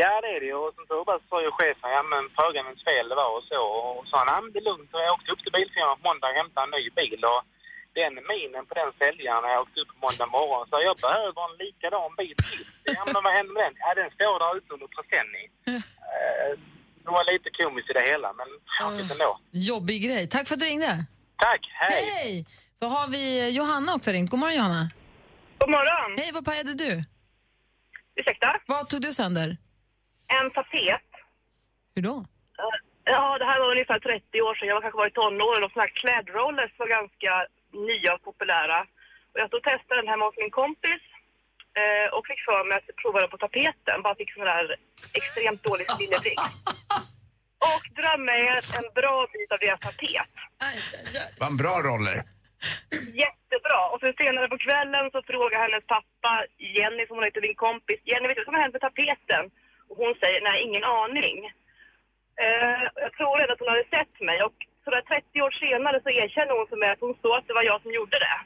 Ja, 0.00 0.12
det 0.24 0.30
är 0.36 0.40
det. 0.46 0.54
Och 0.62 0.70
sen 0.74 0.84
så 0.88 1.04
bara 1.08 1.20
sa 1.30 1.36
ju 1.46 1.50
chefen, 1.58 1.90
ja 1.96 2.02
men 2.12 2.22
fråga 2.38 2.58
vems 2.66 2.84
fel 2.88 3.08
det 3.10 3.18
var 3.22 3.30
och 3.38 3.44
så. 3.52 3.60
Och 3.76 4.04
så 4.04 4.10
sa 4.10 4.16
han, 4.18 4.28
ja 4.34 4.40
men 4.42 4.52
det 4.52 4.58
är 4.62 4.68
lugnt. 4.70 4.90
Jag 4.92 5.14
åkte 5.16 5.32
upp 5.32 5.42
till 5.44 5.56
bilfirman 5.58 5.96
på 6.00 6.04
måndag 6.08 6.28
och 6.30 6.38
hämtade 6.40 6.64
en 6.66 6.74
ny 6.78 6.84
bil. 7.00 7.20
Och 7.32 7.42
den 7.98 8.14
minen 8.30 8.64
på 8.68 8.74
den 8.80 8.90
säljaren 9.00 9.42
när 9.42 9.52
jag 9.54 9.62
åkte 9.64 9.80
upp 9.82 9.92
på 9.94 9.98
måndag 10.06 10.26
morgon 10.36 10.62
sa 10.70 10.76
jag 10.90 10.96
behöver 11.06 11.40
en 11.48 11.54
likadan 11.62 12.10
bil 12.20 12.36
till. 12.48 12.64
Ja 12.96 13.02
men 13.12 13.20
vad 13.26 13.32
hände 13.38 13.52
med 13.54 13.62
den? 13.66 13.74
Ja 13.84 13.90
den 14.00 14.10
står 14.16 14.34
där 14.42 14.52
ute 14.58 14.70
under 14.74 14.88
presenning. 14.96 15.46
Eh, 17.06 17.12
Det 17.12 17.16
var 17.18 17.32
lite 17.32 17.50
komiskt 17.50 17.90
i 17.90 17.92
det 17.92 18.06
hela 18.12 18.32
men 18.32 18.46
tråkigt 18.80 19.10
ändå. 19.12 19.38
Jobbig 19.50 20.02
grej. 20.04 20.28
Tack 20.28 20.46
för 20.48 20.54
att 20.54 20.60
du 20.60 20.66
ringde. 20.66 21.04
Tack, 21.36 21.60
hej! 21.74 22.04
Hej! 22.14 22.46
Så 22.78 22.86
har 22.88 23.08
vi 23.08 23.50
Johanna 23.58 23.94
också 23.94 24.10
ringt. 24.10 24.30
God 24.30 24.40
morgon 24.40 24.56
Johanna. 24.56 24.82
God 25.58 25.70
morgon. 25.70 26.10
Hej, 26.18 26.30
vad 26.32 26.44
pajade 26.44 26.74
du? 26.74 26.92
Ursäkta? 28.20 28.50
Vad 28.66 28.88
tog 28.88 29.00
du 29.00 29.12
sönder? 29.12 29.48
En 30.38 30.50
tapet. 30.50 31.06
Hur 31.94 32.02
då? 32.02 32.16
Eh, 32.62 32.76
Ja, 33.14 33.38
det 33.38 33.44
här 33.50 33.58
var 33.60 33.70
ungefär 33.76 33.98
30 33.98 34.42
år 34.46 34.54
sedan. 34.54 34.68
Jag 34.68 34.74
var 34.74 34.82
kanske 34.82 34.98
var 35.02 35.06
i 35.12 35.16
tonåren 35.20 35.64
och 35.64 35.72
såna 35.72 35.82
här 35.86 35.94
klädrollers 36.00 36.72
var 36.78 36.88
ganska 36.98 37.32
nya 37.88 38.10
och 38.16 38.22
populära. 38.28 38.78
Och 39.32 39.38
jag 39.40 39.48
stod 39.48 39.58
och 39.62 39.68
testade 39.70 40.00
den 40.00 40.08
hemma 40.12 40.24
hos 40.28 40.36
min 40.44 40.54
kompis 40.62 41.02
eh, 41.12 41.15
och 42.14 42.26
fick 42.30 42.40
för 42.48 42.60
mig 42.68 42.76
att 42.78 42.96
prova 43.02 43.20
den 43.20 43.30
på 43.34 43.38
tapeten. 43.38 44.02
Bara 44.02 44.14
fick 44.20 44.32
sån 44.32 44.44
där 44.44 44.76
extremt 45.18 45.62
dålig 45.68 45.86
snilleblick. 45.90 46.40
Och 47.74 47.84
drömde 47.98 48.26
mig 48.32 48.40
en 48.78 48.88
bra 49.00 49.16
bit 49.32 49.50
av 49.54 49.58
deras 49.64 49.80
tapet. 49.80 50.30
Var 51.40 51.46
en 51.46 51.60
bra 51.64 51.76
roller. 51.88 52.16
Jättebra. 53.24 53.80
Och 53.92 54.00
sen 54.00 54.14
senare 54.22 54.48
på 54.48 54.58
kvällen 54.66 55.04
så 55.14 55.18
frågar 55.30 55.58
hennes 55.64 55.84
pappa 55.94 56.32
Jenny, 56.74 57.02
som 57.06 57.16
hon 57.16 57.24
heter, 57.24 57.46
min 57.48 57.62
kompis, 57.66 58.00
Jenny 58.08 58.26
vet 58.28 58.36
du 58.36 58.40
vad 58.40 58.48
som 58.48 58.54
har 58.54 58.64
hänt 58.64 58.76
med 58.76 58.86
tapeten? 58.88 59.44
Och 59.88 59.96
hon 60.02 60.14
säger, 60.22 60.40
nej 60.48 60.56
ingen 60.66 60.84
aning. 61.00 61.36
Eh, 62.44 62.82
jag 63.04 63.12
tror 63.16 63.40
ändå 63.40 63.52
att 63.52 63.62
hon 63.64 63.74
hade 63.74 63.92
sett 63.96 64.14
mig 64.28 64.38
och 64.46 64.56
sådär 64.84 65.02
30 65.02 65.42
år 65.46 65.52
senare 65.64 65.96
så 66.04 66.10
erkänner 66.10 66.54
hon 66.58 66.68
för 66.72 66.80
mig 66.82 66.90
att 66.90 67.04
hon 67.06 67.16
såg 67.22 67.34
att 67.36 67.48
det 67.48 67.58
var 67.58 67.70
jag 67.70 67.82
som 67.82 67.92
gjorde 67.98 68.18
det. 68.26 68.38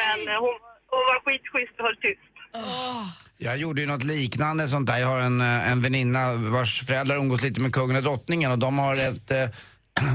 Men 0.00 0.18
eh, 0.30 0.40
hon, 0.44 0.56
hon 0.92 1.04
var 1.10 1.18
skitschysst 1.24 1.78
och 1.78 1.86
höll 1.86 2.02
tyst. 2.06 2.35
Ah. 2.64 3.04
Jag 3.38 3.56
gjorde 3.56 3.80
ju 3.80 3.86
något 3.86 4.04
liknande 4.04 4.68
sånt 4.68 4.86
där. 4.86 4.98
Jag 4.98 5.08
har 5.08 5.20
en, 5.20 5.40
eh, 5.40 5.70
en 5.70 5.82
väninna 5.82 6.34
vars 6.34 6.82
föräldrar 6.86 7.16
umgås 7.16 7.42
lite 7.42 7.60
med 7.60 7.72
kungen 7.72 7.96
och 7.96 8.02
drottningen 8.02 8.50
och 8.50 8.58
de 8.58 8.78
har 8.78 8.94
ett, 8.94 9.30
eh, 9.30 9.48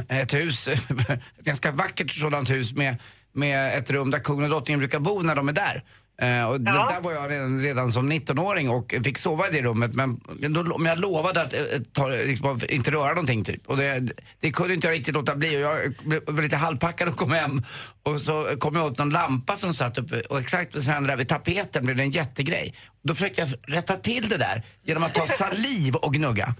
ett 0.22 0.34
hus, 0.34 0.68
ett 0.68 1.22
ganska 1.44 1.72
vackert 1.72 2.12
sådant 2.12 2.50
hus 2.50 2.74
med, 2.74 2.98
med 3.34 3.78
ett 3.78 3.92
rum 3.92 4.12
där 4.12 4.20
kungen 4.20 4.44
och 4.44 4.50
drottningen 4.50 4.80
brukar 4.80 5.00
bo 5.00 5.22
när 5.22 5.36
de 5.36 5.50
är 5.50 5.54
där. 5.54 5.84
Eh, 6.22 6.44
och 6.44 6.56
Ja. 6.56 6.88
Där 6.90 7.02
var 7.02 7.12
jag 7.12 7.32
redan, 7.32 7.62
redan 7.62 7.92
som 7.92 8.12
19-åring 8.12 8.70
och 8.70 8.96
fick 9.04 9.18
sova 9.18 9.50
i 9.50 9.52
det 9.52 9.62
rummet 9.62 9.94
men, 9.94 10.22
då, 10.50 10.78
men 10.78 10.90
jag 10.90 11.00
lovade 11.00 11.42
att 11.42 11.54
eh, 11.54 11.60
ta, 11.94 12.08
liksom, 12.08 12.60
inte 12.70 12.92
röra 12.92 13.10
någonting 13.10 13.44
typ. 13.44 13.68
Och 13.68 13.78
det, 13.78 14.14
det 14.40 14.52
kunde 14.52 14.74
inte 14.74 14.88
jag 14.88 14.94
riktigt 14.94 15.14
låta 15.14 15.36
bli 15.36 15.58
och 15.58 15.60
jag 15.60 15.94
blev 16.04 16.42
lite 16.42 16.56
halvpackad 16.56 17.08
och 17.08 17.18
kom 17.18 17.32
hem 17.32 17.64
och 18.04 18.22
så 18.22 18.48
kom 18.60 18.76
jag 18.76 18.86
åt 18.86 18.98
någon 18.98 19.10
lampa 19.10 19.58
som 19.58 19.74
satt 19.74 19.98
uppe 19.98 20.22
och 20.22 20.40
exakt 20.40 20.76
vid 20.76 20.84
där 20.84 21.16
vid 21.16 21.28
tapeten 21.28 21.86
blev 21.86 21.98
det 21.98 22.04
en 22.04 22.12
jättegrej. 22.12 22.74
Då 23.04 23.16
försökte 23.16 23.42
jag 23.42 23.76
rätta 23.76 23.96
till 23.96 24.30
det 24.30 24.38
där 24.38 24.64
genom 24.84 25.04
att 25.04 25.14
ta 25.14 25.28
saliv 25.28 25.96
och 25.96 26.14
gnugga. 26.14 26.56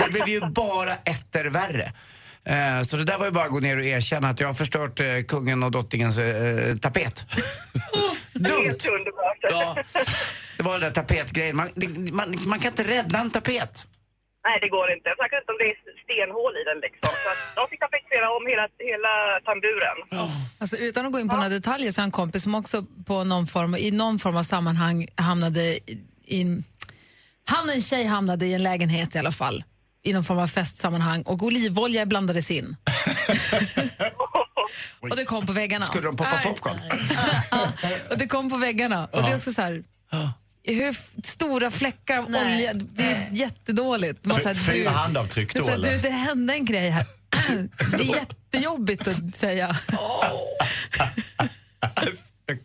Det 0.00 0.08
blev 0.10 0.28
ju 0.28 0.40
bara 0.40 0.94
etter 0.94 1.44
värre. 1.44 1.92
Eh, 2.44 2.82
Så 2.82 2.96
det 2.96 3.04
där 3.04 3.18
var 3.18 3.26
ju 3.26 3.32
bara 3.32 3.44
att 3.44 3.50
gå 3.50 3.60
ner 3.60 3.76
och 3.78 3.84
erkänna 3.84 4.28
att 4.28 4.40
jag 4.40 4.46
har 4.46 4.54
förstört 4.54 5.00
eh, 5.00 5.06
kungen 5.28 5.62
och 5.62 5.70
drottningens 5.70 6.18
eh, 6.18 6.76
tapet. 6.76 7.24
Dumt! 8.32 8.64
Helt. 8.66 8.86
Ja, 9.42 9.76
det 10.56 10.62
var 10.62 10.72
den 10.72 10.80
där 10.80 10.90
tapetgrejen. 10.90 11.56
Man, 11.56 11.68
det, 11.74 12.12
man, 12.12 12.34
man 12.46 12.58
kan 12.58 12.70
inte 12.70 12.82
rädda 12.82 13.18
en 13.18 13.30
tapet. 13.30 13.84
Nej, 14.48 14.58
det 14.60 14.68
går 14.68 14.92
inte. 14.92 15.08
Särskilt 15.18 15.40
inte 15.42 15.52
om 15.52 15.58
det 15.58 15.64
är 15.64 15.76
stenhål 16.04 16.52
i 16.60 16.64
den 16.70 16.78
liksom. 16.86 17.10
Så 17.24 17.28
att 17.32 17.42
de 17.56 17.62
fick 17.70 17.80
tapetsera 17.80 18.26
om 18.36 18.46
hela, 18.52 18.68
hela 18.92 19.12
tamburen. 19.44 20.28
Alltså, 20.58 20.76
utan 20.76 21.06
att 21.06 21.12
gå 21.12 21.20
in 21.20 21.28
på 21.28 21.36
några 21.36 21.48
detaljer 21.48 21.90
så 21.90 22.00
har 22.00 22.04
en 22.04 22.10
kompis 22.10 22.42
som 22.42 22.54
också 22.54 22.84
på 23.06 23.24
någon 23.24 23.46
form, 23.46 23.74
i 23.74 23.90
någon 23.90 24.18
form 24.18 24.36
av 24.36 24.42
sammanhang 24.42 25.06
hamnade 25.16 25.60
i, 25.62 25.98
i... 26.26 26.62
Han 27.50 27.68
och 27.68 27.74
en 27.74 27.80
tjej 27.82 28.04
hamnade 28.04 28.46
i 28.46 28.54
en 28.54 28.62
lägenhet 28.62 29.14
i 29.14 29.18
alla 29.18 29.32
fall. 29.32 29.64
I 30.08 30.12
någon 30.12 30.24
form 30.24 30.38
av 30.38 30.46
festsammanhang 30.46 31.22
och 31.22 31.42
olivolja 31.42 32.06
blandades 32.06 32.50
in. 32.50 32.76
och 35.00 35.16
det 35.16 35.24
kom 35.24 35.46
på 35.46 35.52
väggarna. 35.52 35.86
Skulle 35.86 36.06
de 36.06 36.16
poppa 36.16 36.30
Nej. 36.34 36.44
popcorn? 36.44 36.80
Och 38.10 38.18
det 38.18 38.26
kom 38.26 38.50
på 38.50 38.56
väggarna. 38.56 39.06
Och 39.06 39.22
det 39.22 39.28
är 39.28 39.36
också 39.36 39.52
så 39.52 39.62
här... 39.62 39.84
Hur 40.64 40.96
stora 41.22 41.70
fläckar 41.70 42.18
av 42.18 42.24
olja, 42.26 42.74
det 42.74 43.02
är 43.02 43.28
jättedåligt. 43.32 44.24
Man 44.24 44.40
säger, 44.40 44.54
Fyra 44.54 44.90
du- 44.90 44.96
handavtryck 44.96 45.54
då, 45.54 45.64
säger, 45.64 45.78
eller? 45.78 45.90
Du, 45.92 45.98
det 45.98 46.10
hände 46.10 46.52
en 46.54 46.64
grej 46.64 46.90
här. 46.90 47.06
Det 47.98 48.02
är 48.02 48.16
jättejobbigt 48.16 49.08
att 49.08 49.36
säga. 49.36 49.76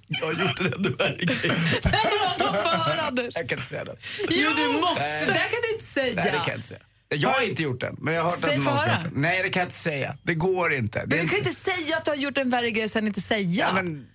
Jag 0.07 0.25
har 0.25 0.33
gjort 0.33 0.59
en 0.59 0.73
ännu 0.73 0.89
värre 0.89 1.17
grej. 1.25 1.51
Nej, 1.83 2.01
vad 2.39 2.55
förhörande. 2.55 3.21
Jag 3.23 3.49
kan 3.49 3.57
inte 3.57 3.69
säga 3.69 3.85
det. 3.85 3.95
Jo, 4.29 4.51
du 4.55 4.67
måste. 4.81 5.03
Nej. 5.03 5.25
Det 5.27 5.33
kan 5.33 5.61
du 5.63 5.73
inte 5.73 5.85
säga. 5.85 6.15
Nej, 6.15 6.25
det 6.25 6.31
kan 6.31 6.47
jag 6.47 6.55
inte 6.55 6.67
säga. 6.67 6.79
Jag 7.15 7.29
har 7.29 7.41
inte 7.49 7.63
gjort 7.63 7.81
den, 7.81 7.95
men 7.99 8.13
jag 8.13 8.23
har 8.23 8.29
hört 8.29 8.39
Säg 8.39 8.57
att 8.57 8.63
någon 8.63 8.75
den. 8.75 9.11
Nej, 9.15 9.43
det 9.43 9.49
kan 9.49 9.59
jag 9.59 9.67
inte 9.67 9.75
säga. 9.75 10.15
Det 10.23 10.33
går 10.33 10.73
inte. 10.73 10.99
Det, 11.05 11.15
Men 11.15 11.25
du 11.25 11.29
kan 11.29 11.37
inte 11.37 11.51
säga 11.51 11.97
att 11.97 12.05
du 12.05 12.11
har 12.11 12.15
gjort 12.15 12.37
en 12.37 12.49
värre 12.49 12.71
grej 12.71 12.89
sen 12.89 13.07
inte 13.07 13.21
säga. 13.21 13.49
Ja, 13.49 13.73
men 13.73 14.07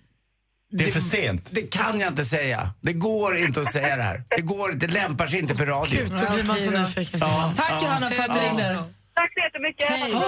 Det 0.71 0.83
är 0.83 0.91
för 0.91 0.99
sent. 0.99 1.49
det 1.51 1.61
kan 1.61 1.99
jag 1.99 2.07
inte 2.11 2.25
säga. 2.25 2.69
Det 2.81 2.93
går 2.93 3.37
inte 3.37 3.61
att 3.61 3.71
säga 3.73 3.95
det 3.95 4.03
här. 4.03 4.23
Det 4.29 4.41
går 4.41 4.71
inte, 4.71 4.87
det 4.87 4.93
lämpar 4.93 5.27
sig 5.27 5.39
inte 5.39 5.55
för 5.55 5.65
radio. 5.65 5.99
Då 6.05 6.33
blir 6.33 6.43
man 6.43 6.57
så 6.59 6.71
nyfiken. 6.71 7.19
Tack 7.55 7.83
Johanna 7.83 8.09
för 8.09 8.23
att 8.23 8.33
du 8.33 8.39
ringde. 8.39 8.83
Tack 9.13 9.33
så 9.33 9.39
jättemycket. 9.39 9.87
Hej. 9.89 10.11
Då. 10.11 10.23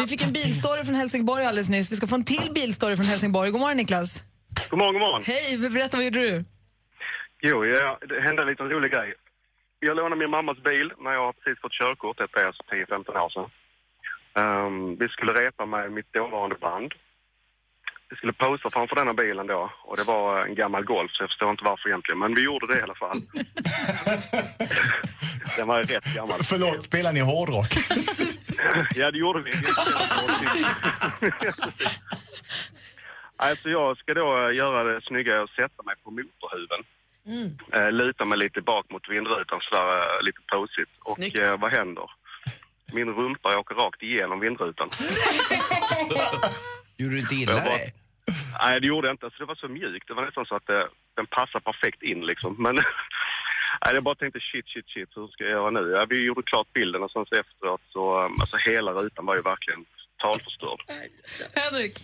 Vi 0.00 0.06
fick 0.08 0.22
en 0.22 0.32
bilstory 0.32 0.84
från 0.84 0.94
Helsingborg 0.94 1.46
alldeles 1.46 1.68
nyss. 1.68 1.92
Vi 1.92 1.96
ska 1.96 2.06
få 2.06 2.14
en 2.14 2.24
till 2.24 2.50
bilstory 2.54 2.96
från 2.96 3.06
Helsingborg. 3.06 3.50
God 3.50 3.60
morgon 3.60 3.76
Niklas. 3.76 4.22
God 4.70 4.78
morgon, 4.78 4.94
god 4.94 5.00
morgon. 5.00 5.22
Hej, 5.26 5.58
berätta 5.70 5.96
vad 5.96 6.04
gjorde 6.04 6.20
du? 6.20 6.44
Jo, 7.42 7.64
ja, 7.66 7.98
det 8.08 8.20
hände 8.26 8.42
en 8.42 8.48
liten 8.48 8.68
rolig 8.68 8.90
grej. 8.92 9.14
Jag 9.84 9.96
lånade 9.96 10.16
min 10.16 10.30
mammas 10.30 10.58
bil 10.58 10.92
när 10.98 11.12
jag 11.12 11.34
precis 11.36 11.60
fått 11.60 11.72
körkort. 11.72 12.18
Detta 12.18 12.40
är 12.40 12.46
alltså 12.46 12.62
10-15 12.62 13.18
år 13.24 13.30
sedan. 13.30 13.50
Ehm, 14.34 14.96
vi 14.96 15.08
skulle 15.08 15.32
repa 15.32 15.66
med 15.66 15.92
mitt 15.92 16.12
dåvarande 16.12 16.56
band. 16.60 16.94
Vi 18.10 18.16
skulle 18.16 18.32
posa 18.32 18.70
framför 18.70 18.96
denna 18.96 19.14
bilen 19.14 19.46
då 19.46 19.72
och 19.84 19.96
det 19.96 20.04
var 20.06 20.46
en 20.46 20.54
gammal 20.54 20.84
Golf 20.84 21.10
så 21.12 21.22
jag 21.22 21.30
förstår 21.30 21.50
inte 21.50 21.64
varför 21.64 21.88
egentligen 21.88 22.18
men 22.18 22.34
vi 22.34 22.42
gjorde 22.42 22.66
det 22.66 22.78
i 22.78 22.82
alla 22.82 22.94
fall. 22.94 23.20
Den 25.56 25.68
var 25.68 25.78
rätt 25.78 26.14
gammal. 26.16 26.40
Förlåt, 26.42 26.82
spelar 26.82 27.12
ni 27.12 27.20
hårdrock? 27.20 27.72
Ja, 28.94 29.10
det 29.10 29.18
gjorde 29.18 29.42
vi. 29.42 29.50
Alltså 33.36 33.68
jag 33.68 33.96
ska 33.98 34.14
då 34.14 34.52
göra 34.52 34.84
det 34.84 35.00
snygga 35.00 35.42
och 35.42 35.50
sätta 35.50 35.82
mig 35.82 35.94
på 36.04 36.10
motorhuven. 36.10 36.84
Eh, 37.72 37.90
luta 37.92 38.24
mig 38.24 38.38
lite 38.38 38.60
bak 38.60 38.90
mot 38.90 39.08
vindrutan 39.08 39.60
sådär 39.60 40.16
eh, 40.16 40.22
lite 40.22 40.38
posigt. 40.52 40.90
Och 41.10 41.40
eh, 41.40 41.60
vad 41.60 41.70
händer? 41.72 42.10
Min 42.94 43.08
rumpa 43.14 43.58
åker 43.58 43.74
rakt 43.74 44.02
igenom 44.02 44.40
vindrutan. 44.40 44.88
Gjorde 46.96 47.14
du 47.14 47.18
inte 47.18 47.34
illa 47.34 47.52
Jag 47.52 47.64
bara- 47.64 47.74
dig? 47.76 47.94
Nej, 48.60 48.80
det 48.80 48.86
gjorde 48.86 49.06
jag 49.08 49.14
inte. 49.14 49.26
Alltså, 49.26 49.38
det 49.42 49.46
var 49.46 49.54
så 49.54 49.68
mjukt. 49.68 50.08
Det 50.08 50.14
var 50.14 50.24
nästan 50.24 50.46
så 50.46 50.54
att 50.56 50.68
eh, 50.68 50.84
den 51.16 51.26
passar 51.26 51.60
perfekt 51.60 52.02
in 52.02 52.26
liksom. 52.26 52.56
Men 52.58 52.74
nej, 53.84 53.94
jag 53.94 54.02
bara 54.02 54.14
tänkte 54.14 54.40
shit, 54.40 54.68
shit, 54.68 54.88
shit, 54.88 55.08
hur 55.16 55.28
ska 55.28 55.44
jag 55.44 55.50
göra 55.52 55.70
nu? 55.70 55.90
Ja, 55.90 56.06
vi 56.08 56.24
gjorde 56.24 56.42
klart 56.42 56.72
bilden 56.72 57.02
och 57.02 57.10
sen 57.10 57.26
så 57.28 57.34
efteråt 57.34 57.80
så, 57.92 58.24
um, 58.24 58.32
alltså 58.40 58.56
hela 58.56 58.92
rutan 58.92 59.26
var 59.26 59.36
ju 59.36 59.42
verkligen 59.42 59.84
totalförstörd. 60.18 60.80
Henrik. 61.54 61.94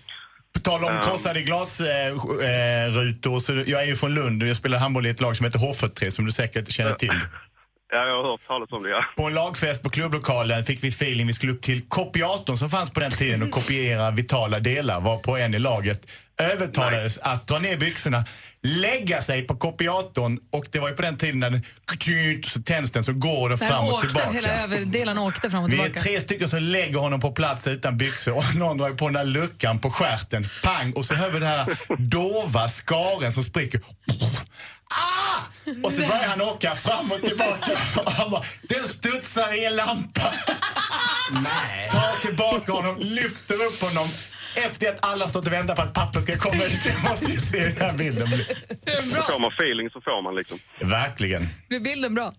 På 0.54 0.60
tal 0.60 0.84
om 0.84 1.00
krossade 1.02 1.42
glasrutor, 1.42 3.34
eh, 3.34 3.40
så 3.40 3.52
jag 3.66 3.82
är 3.82 3.86
ju 3.86 3.96
från 3.96 4.14
Lund 4.14 4.42
och 4.42 4.48
jag 4.48 4.56
spelar 4.56 4.78
handboll 4.78 5.06
i 5.06 5.10
ett 5.10 5.20
lag 5.20 5.36
som 5.36 5.46
heter 5.46 5.58
H43 5.58 6.10
som 6.10 6.24
du 6.24 6.32
säkert 6.32 6.70
känner 6.70 6.94
till. 6.94 7.20
Ja, 7.92 8.06
jag 8.06 8.14
har 8.14 8.30
hört 8.30 8.46
talas 8.46 8.72
om 8.72 8.82
det, 8.82 8.90
ja. 8.90 9.04
På 9.16 9.24
en 9.24 9.34
lagfest 9.34 9.82
på 9.82 9.90
klubblokalen 9.90 10.64
fick 10.64 10.84
vi 10.84 10.88
feeling. 10.88 11.26
Vi 11.26 11.32
skulle 11.32 11.52
upp 11.52 11.62
till 11.62 11.82
kopiatorn 11.88 12.56
som 12.56 12.70
fanns 12.70 12.90
på 12.90 13.00
den 13.00 13.10
tiden 13.10 13.42
och 13.42 13.50
kopiera 13.50 14.10
vitala 14.10 14.60
delar. 14.60 15.00
Var 15.00 15.18
på 15.18 15.36
en 15.36 15.54
i 15.54 15.58
laget 15.58 16.10
övertalades 16.38 17.18
att 17.18 17.46
dra 17.46 17.58
ner 17.58 17.76
byxorna, 17.76 18.24
lägga 18.62 19.22
sig 19.22 19.46
på 19.46 19.56
kopiatorn 19.56 20.38
och 20.52 20.66
det 20.70 20.78
var 20.78 20.88
ju 20.88 20.94
på 20.94 21.02
den 21.02 21.16
tiden 21.16 21.40
när 21.40 21.50
den 21.50 21.62
så 22.46 22.62
tänds 22.62 22.90
den 22.90 23.04
så 23.04 23.12
går 23.12 23.48
Den 23.48 23.58
fram 23.58 23.84
och 23.88 24.00
tillbaka. 24.00 24.30
hela 24.30 24.48
överdelen 24.48 25.18
åkte 25.18 25.50
fram 25.50 25.64
och 25.64 25.72
Vi 25.72 25.78
är 25.78 25.82
tillbaka. 25.84 26.00
tre 26.00 26.20
stycken 26.20 26.48
som 26.48 26.62
lägger 26.62 26.98
honom 26.98 27.20
på 27.20 27.30
plats 27.32 27.66
utan 27.66 27.96
byxor 27.96 28.36
och 28.36 28.54
någon 28.56 28.78
drar 28.78 28.90
på 28.90 29.04
den 29.04 29.14
där 29.14 29.24
luckan 29.24 29.78
på 29.78 29.90
stjärten. 29.90 30.46
Pang! 30.62 30.92
Och 30.92 31.04
så 31.04 31.14
hör 31.14 31.30
vi 31.30 31.38
den 31.38 31.48
här 31.48 31.66
dova 31.98 32.68
skaren 32.68 33.32
som 33.32 33.44
spricker. 33.44 33.80
Ah! 34.90 35.42
Och 35.84 35.92
så 35.92 36.00
börjar 36.00 36.28
han 36.28 36.40
åka 36.40 36.74
fram 36.74 37.12
och 37.12 37.20
tillbaka. 37.20 37.72
Och 38.04 38.12
han 38.12 38.30
bara, 38.30 38.42
den 38.62 38.84
studsar 38.84 39.52
i 39.54 39.64
en 39.64 39.76
lampa. 39.76 40.32
Nej. 41.32 41.88
Tar 41.90 42.18
tillbaka 42.20 42.72
honom, 42.72 42.96
lyfter 42.98 43.54
upp 43.54 43.80
honom. 43.82 44.08
Efter 44.66 44.88
att 44.92 44.98
alla 45.06 45.28
stått 45.28 45.46
och 45.46 45.52
väntat 45.52 45.76
på 45.76 45.82
att 45.82 45.94
pappa 45.94 46.20
ska 46.20 46.38
komma 46.38 46.64
ut. 46.64 46.84
Jag 46.86 47.10
måste 47.10 47.32
ju 47.32 47.38
se 47.38 47.58
den 47.58 47.76
här 47.76 47.92
bilden. 47.94 48.28
Får 48.28 49.40
man 49.40 49.50
feeling 49.52 49.90
så 49.90 50.00
får 50.00 50.22
man 50.22 50.34
liksom. 50.34 50.58
Verkligen. 50.80 51.48
Blir 51.68 51.80
bilden 51.80 52.14
bra? 52.14 52.34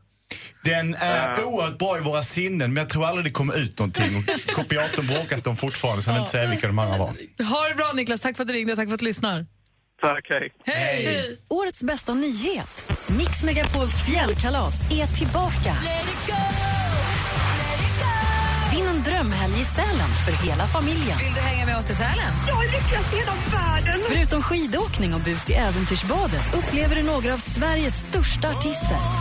Den 0.64 0.96
är 0.96 1.44
oerhört 1.44 1.78
bra 1.78 1.98
i 1.98 2.02
våra 2.02 2.22
sinnen, 2.24 2.74
men 2.74 2.82
jag 2.82 2.90
tror 2.90 3.06
aldrig 3.06 3.26
det 3.26 3.30
kommer 3.30 3.58
ut 3.58 3.80
någonting. 3.80 4.16
Och 4.18 4.52
kopiatorn 4.56 5.08
bråkas 5.08 5.44
de 5.44 5.56
fortfarande, 5.56 6.02
så 6.02 6.10
jag 6.10 6.14
vill 6.14 6.20
inte 6.20 6.32
säga 6.32 6.50
vilka 6.50 6.68
de 6.68 6.80
andra 6.80 6.98
var. 6.98 7.08
Ha 7.44 7.70
det 7.70 7.76
bra 7.76 7.92
Niklas, 7.94 8.22
tack 8.22 8.36
för 8.36 8.44
att 8.44 8.48
du 8.48 8.54
ringde, 8.54 8.76
tack 8.76 8.88
för 8.88 8.94
att 8.94 9.00
du 9.00 9.06
lyssnar. 9.06 9.46
Tack, 10.02 10.26
hej. 10.30 10.54
Hej! 10.66 11.38
Årets 11.48 11.84
bästa 11.84 12.14
nyhet. 12.14 12.92
Mix 13.08 13.44
Megapols 13.44 13.92
fjällkalas 14.06 14.74
är 14.92 15.18
tillbaka. 15.18 15.76
Vinn 18.72 18.88
en 18.88 19.04
drömhelg 19.04 19.62
i 19.62 19.66
Sälen 19.66 20.10
för 20.26 20.32
hela 20.46 20.66
familjen. 20.68 21.18
Vill 21.18 21.34
du 21.34 21.42
hänga 21.42 21.66
med 21.66 21.78
oss 21.78 21.86
till 21.86 21.96
Sälen? 21.96 22.34
Jag 22.48 22.66
är 22.66 22.72
lyckligast 22.72 23.14
i 23.14 23.18
hela 23.18 23.34
världen. 23.56 24.00
Förutom 24.08 24.42
skidåkning 24.44 25.14
och 25.14 25.22
bus 25.22 25.50
i 25.50 25.54
äventyrsbadet 25.54 26.54
upplever 26.54 26.96
du 26.96 27.04
några 27.04 27.34
av 27.34 27.38
Sveriges 27.38 27.96
största 28.10 28.48
artister. 28.50 29.19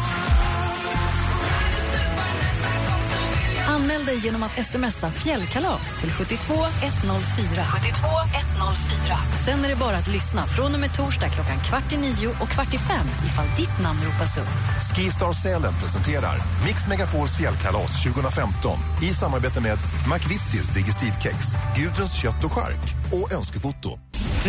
Anmäl 3.98 4.14
dig 4.14 4.24
genom 4.24 4.42
att 4.42 4.66
smsa 4.66 5.10
fjällkalas 5.10 6.00
till 6.00 6.10
72 6.10 6.54
104. 6.54 7.64
72 7.64 8.06
104. 8.34 9.16
Sen 9.44 9.64
är 9.64 9.68
det 9.68 9.76
bara 9.76 9.96
att 9.96 10.08
lyssna 10.08 10.46
från 10.46 10.74
och 10.74 10.80
med 10.80 10.96
torsdag 10.96 11.28
klockan 11.28 11.58
kvart 11.68 11.92
i 11.92 11.96
nio 11.96 12.28
och 12.28 12.48
kvart 12.48 12.74
i 12.74 12.78
fem 12.78 13.06
ifall 13.26 13.46
ditt 13.56 13.82
namn 13.82 14.00
ropas 14.06 14.38
upp. 14.38 14.54
Skistar 14.96 15.32
Sälen 15.32 15.72
presenterar 15.82 16.36
Mix 16.66 16.88
Megapols 16.88 17.36
fjällkalas 17.36 18.02
2015 18.02 18.78
i 19.02 19.14
samarbete 19.14 19.60
med 19.60 19.78
McVittys 20.12 20.68
Digestivkex, 20.68 21.36
Gudruns 21.76 22.14
kött 22.22 22.44
och 22.44 22.52
chark 22.52 22.84
och 23.12 23.32
Önskefoto. 23.32 23.98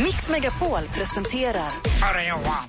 Mix 0.06 0.30
Megapol 0.30 0.84
presenterar 0.98 1.72
Hörru 2.02 2.24
Johan, 2.28 2.66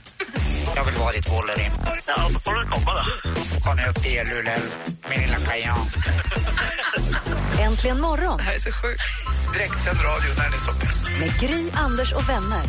jag 0.76 0.84
vill 0.84 0.94
vara 0.94 1.12
ditt 1.12 1.28
Wolverine. 1.32 1.72
Ja, 2.06 2.28
då 2.34 2.40
får 2.40 2.54
du 2.54 2.66
komma 2.66 2.92
då. 2.94 3.30
Kom 3.60 3.76
nu 3.76 3.82
upp 3.90 4.02
till 4.02 4.22
Luleå, 4.30 4.58
min 5.10 5.20
lilla 5.20 5.36
kajan. 5.38 5.78
Äntligen 7.60 8.00
morgon 8.00 8.36
Det 8.36 8.42
här 8.42 8.52
är 8.52 8.58
så 8.58 8.70
sjukt. 8.72 9.02
Direktsänd 9.54 9.98
radio 9.98 10.28
när 10.38 10.44
den 10.44 10.52
är 10.52 10.58
som 10.58 10.78
bäst. 10.78 11.06
med 11.20 11.40
Gry, 11.40 11.70
Anders 11.74 12.12
och 12.12 12.28
vänner. 12.28 12.64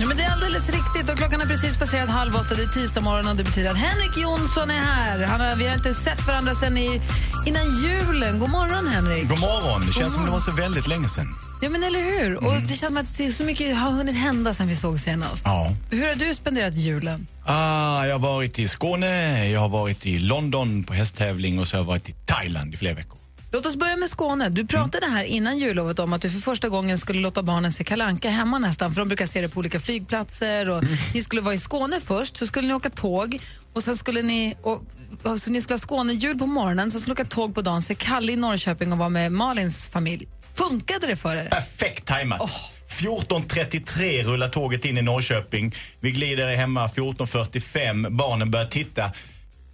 Ja, 0.00 0.06
men 0.08 0.16
det 0.16 0.22
är 0.22 0.32
alldeles 0.32 0.70
riktigt. 0.70 1.10
Och 1.10 1.16
klockan 1.16 1.40
är 1.40 1.46
precis 1.46 1.76
passerat 1.76 2.08
halv 2.08 2.36
åtta. 2.36 2.54
Det 2.54 2.62
är 2.62 2.66
tisdag 2.66 3.00
morgon 3.00 3.28
och 3.28 3.36
det 3.36 3.44
betyder 3.44 3.70
att 3.70 3.76
Henrik 3.76 4.16
Jonsson 4.16 4.70
är 4.70 4.78
här. 4.78 5.24
Han 5.24 5.40
har, 5.40 5.56
vi 5.56 5.66
har 5.66 5.74
inte 5.74 5.94
sett 5.94 6.26
varandra 6.26 6.54
sen 6.54 6.76
i, 6.78 7.00
innan 7.46 7.62
julen. 7.82 8.38
God 8.38 8.50
morgon, 8.50 8.86
Henrik. 8.88 9.28
God 9.28 9.40
morgon. 9.40 9.86
Det 9.86 9.92
känns 9.92 10.14
som 10.14 10.24
det 10.24 10.30
var 10.30 10.40
så 10.40 10.52
väldigt 10.52 10.86
länge 10.86 11.08
sedan. 11.08 11.28
Ja, 11.62 11.68
men 11.68 11.82
eller 11.82 12.02
hur? 12.02 12.34
Och 12.36 12.52
det 12.52 12.68
känns 12.68 12.80
som 12.80 12.96
att 12.96 13.16
det 13.16 13.26
är 13.26 13.30
så 13.30 13.44
mycket 13.44 13.76
har 13.76 13.90
hunnit 13.90 14.16
hända 14.16 14.54
sen 14.54 14.68
vi 14.68 14.76
såg 14.76 15.00
senast. 15.00 15.42
Ja. 15.44 15.76
Hur 15.90 16.06
har 16.06 16.14
du 16.14 16.34
spenderat 16.34 16.74
julen? 16.74 17.26
Ah, 17.46 18.06
jag 18.06 18.14
har 18.14 18.18
varit 18.18 18.58
i 18.58 18.68
Skåne, 18.68 19.48
jag 19.48 19.60
har 19.60 19.68
varit 19.68 20.06
i 20.06 20.18
London 20.18 20.84
på 20.84 20.94
hästtävling 20.94 21.58
och 21.58 21.66
så 21.68 21.76
har 21.76 21.82
jag 21.82 21.86
varit 21.86 22.08
i 22.08 22.12
Thailand 22.26 22.74
i 22.74 22.76
flera 22.76 22.94
veckor. 22.94 23.18
Låt 23.52 23.66
oss 23.66 23.76
börja 23.76 23.96
med 23.96 24.08
Skåne. 24.08 24.48
Du 24.48 24.66
pratade 24.66 25.06
här 25.06 25.24
innan 25.24 25.58
jullovet 25.58 25.98
om 25.98 26.12
att 26.12 26.22
du 26.22 26.30
för 26.30 26.38
första 26.40 26.68
gången 26.68 26.98
skulle 26.98 27.20
låta 27.20 27.42
barnen 27.42 27.72
se 27.72 27.84
Kalanka 27.84 28.30
hemma 28.30 28.58
nästan, 28.58 28.92
för 28.92 29.00
de 29.00 29.08
brukar 29.08 29.26
se 29.26 29.40
det 29.40 29.48
på 29.48 29.58
olika 29.58 29.80
flygplatser. 29.80 30.68
Och 30.70 30.84
Ni 31.14 31.22
skulle 31.22 31.42
vara 31.42 31.54
i 31.54 31.58
Skåne 31.58 32.00
först, 32.04 32.36
så 32.36 32.46
skulle 32.46 32.68
ni 32.68 32.74
åka 32.74 32.90
tåg 32.90 33.40
och 33.72 33.82
sen 33.82 33.96
skulle 33.96 34.22
ni, 34.22 34.54
och, 34.62 34.82
och, 35.22 35.40
så 35.40 35.50
ni 35.50 35.62
skulle 35.62 35.74
ha 35.74 35.78
Skånejul 35.86 36.38
på 36.38 36.46
morgonen, 36.46 36.90
sen 36.90 37.00
skulle 37.00 37.14
ni 37.14 37.20
åka 37.22 37.30
tåg 37.30 37.54
på 37.54 37.62
dagen, 37.62 37.82
se 37.82 37.94
Kalle 37.94 38.32
i 38.32 38.36
Norrköping 38.36 38.92
och 38.92 38.98
vara 38.98 39.08
med 39.08 39.32
Malins 39.32 39.88
familj. 39.88 40.28
Funkade 40.54 41.06
det 41.06 41.16
för 41.16 41.36
er? 41.36 41.48
Perfekt 41.48 42.04
tajmat. 42.06 42.50
14.33 42.88 44.22
rullar 44.24 44.48
tåget 44.48 44.84
in 44.84 44.98
i 44.98 45.02
Norrköping. 45.02 45.74
Vi 46.00 46.10
glider 46.10 46.56
hemma 46.56 46.86
14.45. 46.86 48.10
Barnen 48.10 48.50
börjar 48.50 48.66
titta. 48.66 49.12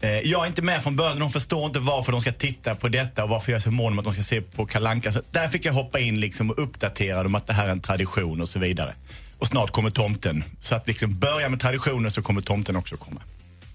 Eh, 0.00 0.11
Jag 0.11 0.42
är 0.42 0.46
inte 0.46 0.62
med 0.62 0.83
från 0.83 0.96
början. 0.96 1.18
De 1.18 1.31
förstår 1.31 1.66
inte 1.66 1.79
varför 1.79 2.12
de 2.12 2.20
ska 2.20 2.33
titta 2.33 2.74
på 2.74 2.88
detta 2.88 3.24
och 3.24 3.31
varför 3.31 3.53
jag 3.53 3.57
är 3.57 3.61
så 3.62 3.70
mån 3.70 3.92
om 3.92 3.98
att 3.98 4.05
de 4.05 4.14
ska 4.14 4.22
se 4.22 4.40
på 4.40 4.66
Kalanka. 4.66 5.12
Så 5.12 5.22
där 5.31 5.48
fick 5.48 5.64
jag 5.64 5.72
hoppa 5.72 6.00
in 6.00 6.20
liksom 6.20 6.50
och 6.50 6.62
uppdatera 6.62 7.22
dem 7.22 7.35
att 7.35 7.46
det 7.46 7.53
här 7.53 7.66
är 7.66 7.70
en 7.70 7.81
tradition 7.81 8.40
och 8.40 8.48
så 8.48 8.59
vidare. 8.59 8.94
Och 9.38 9.46
snart 9.46 9.70
kommer 9.70 9.90
tomten. 9.90 10.44
Så 10.61 10.74
att 10.74 10.87
liksom 10.87 11.18
börja 11.18 11.48
med 11.48 11.61
traditionen 11.61 12.11
så 12.11 12.22
kommer 12.22 12.40
tomten 12.40 12.76
också 12.76 12.96
komma. 12.96 13.22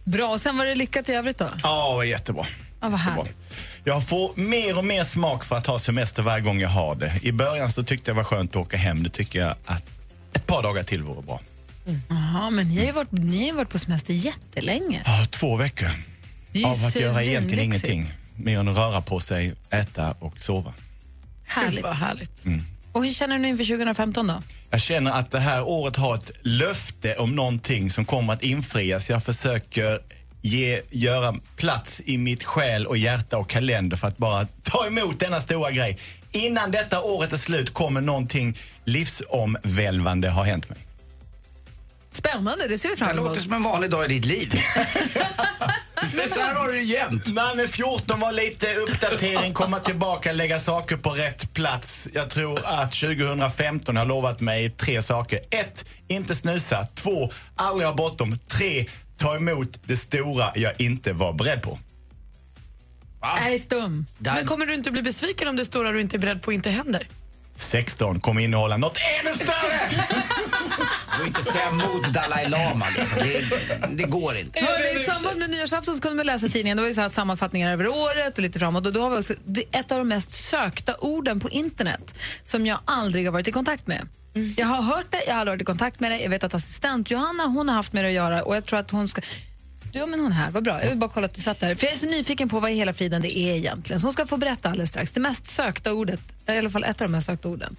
Bra, 0.04 0.28
och 0.28 0.42
sen 0.42 0.58
var 0.58 0.66
det 0.66 0.76
lyckat 0.76 1.10
i 1.10 1.14
övrigt 1.14 1.38
då? 1.38 1.50
Ja, 1.64 1.90
det 1.90 1.96
var 1.96 2.04
jättebra. 2.04 2.46
Ja, 2.82 2.90
vad 2.90 3.00
härligt. 3.00 3.36
Jag 3.84 4.08
får 4.08 4.32
mer 4.36 4.78
och 4.78 4.86
mer 4.86 5.04
smak 5.04 5.46
för 5.46 5.56
att 5.56 5.68
ha 5.68 5.80
semester 5.80 6.24
varje 6.24 6.44
gång 6.44 6.60
jag 6.60 6.70
har 6.70 6.96
det. 6.96 7.20
I 7.22 7.32
början 7.32 7.72
så 7.72 7.84
tyckte 7.84 8.10
jag 8.10 8.16
det 8.16 8.18
var 8.18 8.24
skönt 8.24 8.52
att 8.52 8.56
åka 8.56 8.78
hem. 8.78 9.04
Nu 9.04 9.10
tycker 9.10 9.40
jag 9.40 9.56
att 9.66 9.86
ett 10.34 10.46
par 10.46 10.64
dagar 10.64 10.84
till 10.84 11.02
vore 11.02 11.22
bra. 11.22 11.42
Jaha, 12.10 12.50
men 12.50 12.68
ni 12.68 12.78
har 12.78 12.86
ju 12.86 12.92
varit, 12.92 13.12
ni 13.12 13.38
har 13.38 13.46
ju 13.46 13.52
varit 13.52 13.70
på 13.70 13.80
semester 13.80 14.14
jättelänge. 14.14 15.02
Ja, 15.06 15.26
två 15.30 15.56
veckor. 15.56 15.90
Av 16.66 16.86
att 16.88 16.96
göra 16.96 17.24
egentligen 17.24 17.64
ingenting. 17.64 18.14
Mer 18.36 18.60
än 18.60 18.68
att 18.68 18.76
röra 18.76 19.02
på 19.02 19.20
sig, 19.20 19.54
äta 19.70 20.16
och 20.20 20.42
sova. 20.42 20.74
Härligt. 21.48 21.84
Vad 21.84 21.96
härligt. 21.96 22.46
Och 22.94 23.06
hur 23.06 23.12
känner 23.12 23.40
du 23.40 23.48
inför 23.48 23.64
2015 23.64 24.28
då? 24.28 24.44
Jag 24.72 24.82
känner 24.82 25.12
att 25.12 25.32
det 25.32 25.40
här 25.40 25.64
året 25.64 25.96
har 25.96 26.16
ett 26.16 26.32
löfte 26.42 27.16
om 27.16 27.36
någonting 27.36 27.90
som 27.90 28.06
kommer 28.06 28.34
att 28.34 28.44
infrias. 28.44 29.10
Jag 29.10 29.24
försöker 29.24 30.00
ge, 30.42 30.82
göra 30.90 31.36
plats 31.56 32.02
i 32.06 32.18
mitt 32.18 32.44
själ 32.44 32.86
och 32.88 32.98
hjärta 32.98 33.38
och 33.38 33.50
kalender 33.50 33.98
för 33.98 34.08
att 34.08 34.18
bara 34.18 34.48
ta 34.64 34.88
emot 34.88 35.20
denna 35.20 35.42
stora 35.42 35.72
grej. 35.72 36.00
Innan 36.32 36.72
detta 36.72 37.02
året 37.02 37.34
är 37.34 37.38
slut 37.38 37.74
kommer 37.74 38.02
någonting 38.02 38.58
livsomvälvande 38.86 40.30
ha 40.30 40.44
hänt 40.44 40.70
mig. 40.70 40.80
Spännande, 42.14 42.68
det 42.68 42.78
ser 42.78 42.90
vi 42.90 42.96
Det 42.96 43.00
fram 43.00 43.10
emot. 43.10 43.26
låter 43.26 43.42
som 43.42 43.54
en 43.54 43.64
vanlig 43.64 43.90
dag 43.90 44.06
i 44.06 44.08
ditt 44.08 44.26
liv. 44.26 44.54
Men 46.16 46.30
så 46.30 46.40
här 46.40 46.56
har 46.56 46.68
du 46.68 46.74
det 46.74 46.84
jämt. 46.84 47.24
Nej, 47.34 47.56
men 47.56 47.68
14 47.68 48.20
var 48.20 48.32
lite 48.32 48.76
uppdatering, 48.76 49.54
komma 49.54 49.80
tillbaka, 49.80 50.32
lägga 50.32 50.60
saker 50.60 50.98
på 50.98 51.10
rätt 51.10 51.54
plats. 51.54 52.10
Jag 52.14 52.30
tror 52.30 52.60
att 52.66 52.92
2015 52.92 53.98
har 53.98 54.06
lovat 54.06 54.42
mig 54.42 54.70
tre 54.70 55.02
saker. 55.02 55.40
Ett, 55.50 55.86
inte 56.08 56.36
snusa. 56.36 56.88
Två, 56.96 57.32
aldrig 57.56 57.88
ha 57.88 57.96
bråttom. 57.96 58.38
Tre, 58.48 58.86
ta 59.18 59.36
emot 59.36 59.80
det 59.84 59.98
stora 59.98 60.52
jag 60.56 60.82
inte 60.82 61.14
var 61.14 61.34
beredd 61.34 61.62
på. 61.62 61.80
Nej, 63.40 63.60
stum. 63.60 64.06
Men 64.18 64.46
kommer 64.46 64.66
du 64.66 64.74
inte 64.74 64.92
bli 64.92 65.02
besviken 65.02 65.48
om 65.48 65.56
det 65.56 65.66
stora 65.66 65.92
du 65.92 66.02
inte 66.02 66.16
är 66.16 66.20
beredd 66.20 66.42
på 66.42 66.54
inte 66.54 66.70
händer? 66.70 67.08
16 67.56 68.20
kommer 68.20 68.42
innehålla 68.42 68.78
något 68.78 68.98
ännu 69.22 69.34
större! 69.34 69.90
Du 71.14 71.18
får 71.18 71.28
inte 71.28 71.44
säga 71.44 71.72
mot 71.72 72.14
Dalai 72.14 72.50
Lama. 72.50 72.86
Liksom. 72.98 73.20
Det, 73.20 74.04
det 74.04 74.04
går 74.04 74.38
inte. 74.38 74.60
Hörrni, 74.60 75.02
I 75.02 75.06
samband 75.06 75.40
med 75.40 75.50
nyårsafton 75.50 75.96
så 75.96 76.02
kunde 76.02 76.16
man 76.16 76.26
läsa 76.26 76.46
i 76.46 76.50
tidningen, 76.50 76.78
det 76.78 76.84
var 76.84 76.88
ju 76.88 76.94
så 76.94 77.02
här 77.02 77.10
sammanfattningar 77.10 77.72
över 77.72 77.88
året 77.88 78.38
och 78.38 78.44
lite 78.44 78.60
framåt. 78.60 78.88
Och 78.88 78.94
då 78.94 79.02
har 79.02 79.10
vi 79.10 79.18
också, 79.18 79.34
det 79.46 79.64
är 79.72 79.80
ett 79.80 79.92
av 79.92 79.98
de 79.98 80.08
mest 80.08 80.32
sökta 80.32 80.96
orden 81.00 81.40
på 81.40 81.50
internet 81.50 82.20
som 82.44 82.66
jag 82.66 82.80
aldrig 82.86 83.26
har 83.26 83.32
varit 83.32 83.48
i 83.48 83.52
kontakt 83.52 83.88
med. 83.88 84.08
Jag 84.58 84.68
har 84.68 84.82
hört 84.82 85.12
det, 85.12 85.24
jag 85.28 85.34
har 85.34 85.40
aldrig 85.40 85.54
varit 85.54 85.62
i 85.62 85.66
kontakt 85.66 86.00
med 86.00 86.12
det. 86.12 86.20
Jag 86.20 86.30
vet 86.30 86.44
att 86.44 86.54
assistent 86.54 87.12
Johanna 87.12 87.46
hon 87.46 87.70
har 87.70 87.76
haft 87.76 87.94
med 87.94 88.04
det 88.04 88.08
att 88.08 88.14
göra 88.14 88.44
och 88.44 88.56
jag 88.56 88.66
tror 88.66 88.80
att 88.80 88.92
hon 88.92 89.08
ska... 89.08 89.22
Du, 89.92 90.00
ja, 90.00 90.06
men 90.06 90.20
hon 90.20 90.32
är 90.32 90.36
här, 90.36 90.52
vad 90.52 90.64
bra. 90.64 90.82
Jag 90.82 90.90
vill 90.90 90.98
bara 90.98 91.10
kolla 91.10 91.26
att 91.26 91.36
du 91.36 91.42
satt 91.42 91.60
där. 91.60 91.76
För 91.76 91.86
jag 91.86 91.94
är 91.94 91.98
så 91.98 92.06
nyfiken 92.06 92.50
på 92.50 92.60
vad 92.60 92.72
i 92.72 92.74
hela 92.74 92.94
friden 92.94 93.22
det 93.22 93.38
är 93.38 93.56
egentligen. 93.56 94.00
Så 94.00 94.06
hon 94.06 94.14
ska 94.14 94.26
få 94.26 94.38
berätta 94.38 94.70
alldeles 94.70 94.90
strax. 94.90 95.12
Det 95.12 95.20
mest 95.20 95.48
sökta 95.48 95.94
ordet, 95.94 96.20
i 96.48 96.58
alla 96.58 96.70
fall 96.70 96.84
ett 96.84 97.02
av 97.02 97.08
de 97.08 97.12
mest 97.12 97.28
sökta 97.28 97.48
orden, 97.48 97.76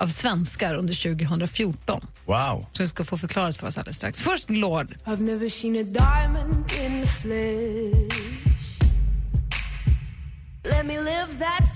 av 0.00 0.06
svenskar 0.06 0.74
under 0.74 1.14
2014. 1.14 2.06
Wow. 2.24 2.66
Så 2.72 2.82
vi 2.82 2.86
ska 2.86 3.04
få 3.04 3.16
förklarat 3.16 3.56
för 3.56 3.66
oss 3.66 3.78
alldeles 3.78 3.96
strax. 3.96 4.20
Först 4.20 4.50
Lord. 4.50 4.94
I've 5.04 5.20
never 5.22 5.48
seen 5.48 5.76
a 5.76 5.82
diamond 5.82 6.72
in 6.84 7.02
the 7.02 7.08
flesh. 7.08 8.40
Let 10.64 10.86
me 10.86 11.00
live 11.00 11.38
that. 11.38 11.69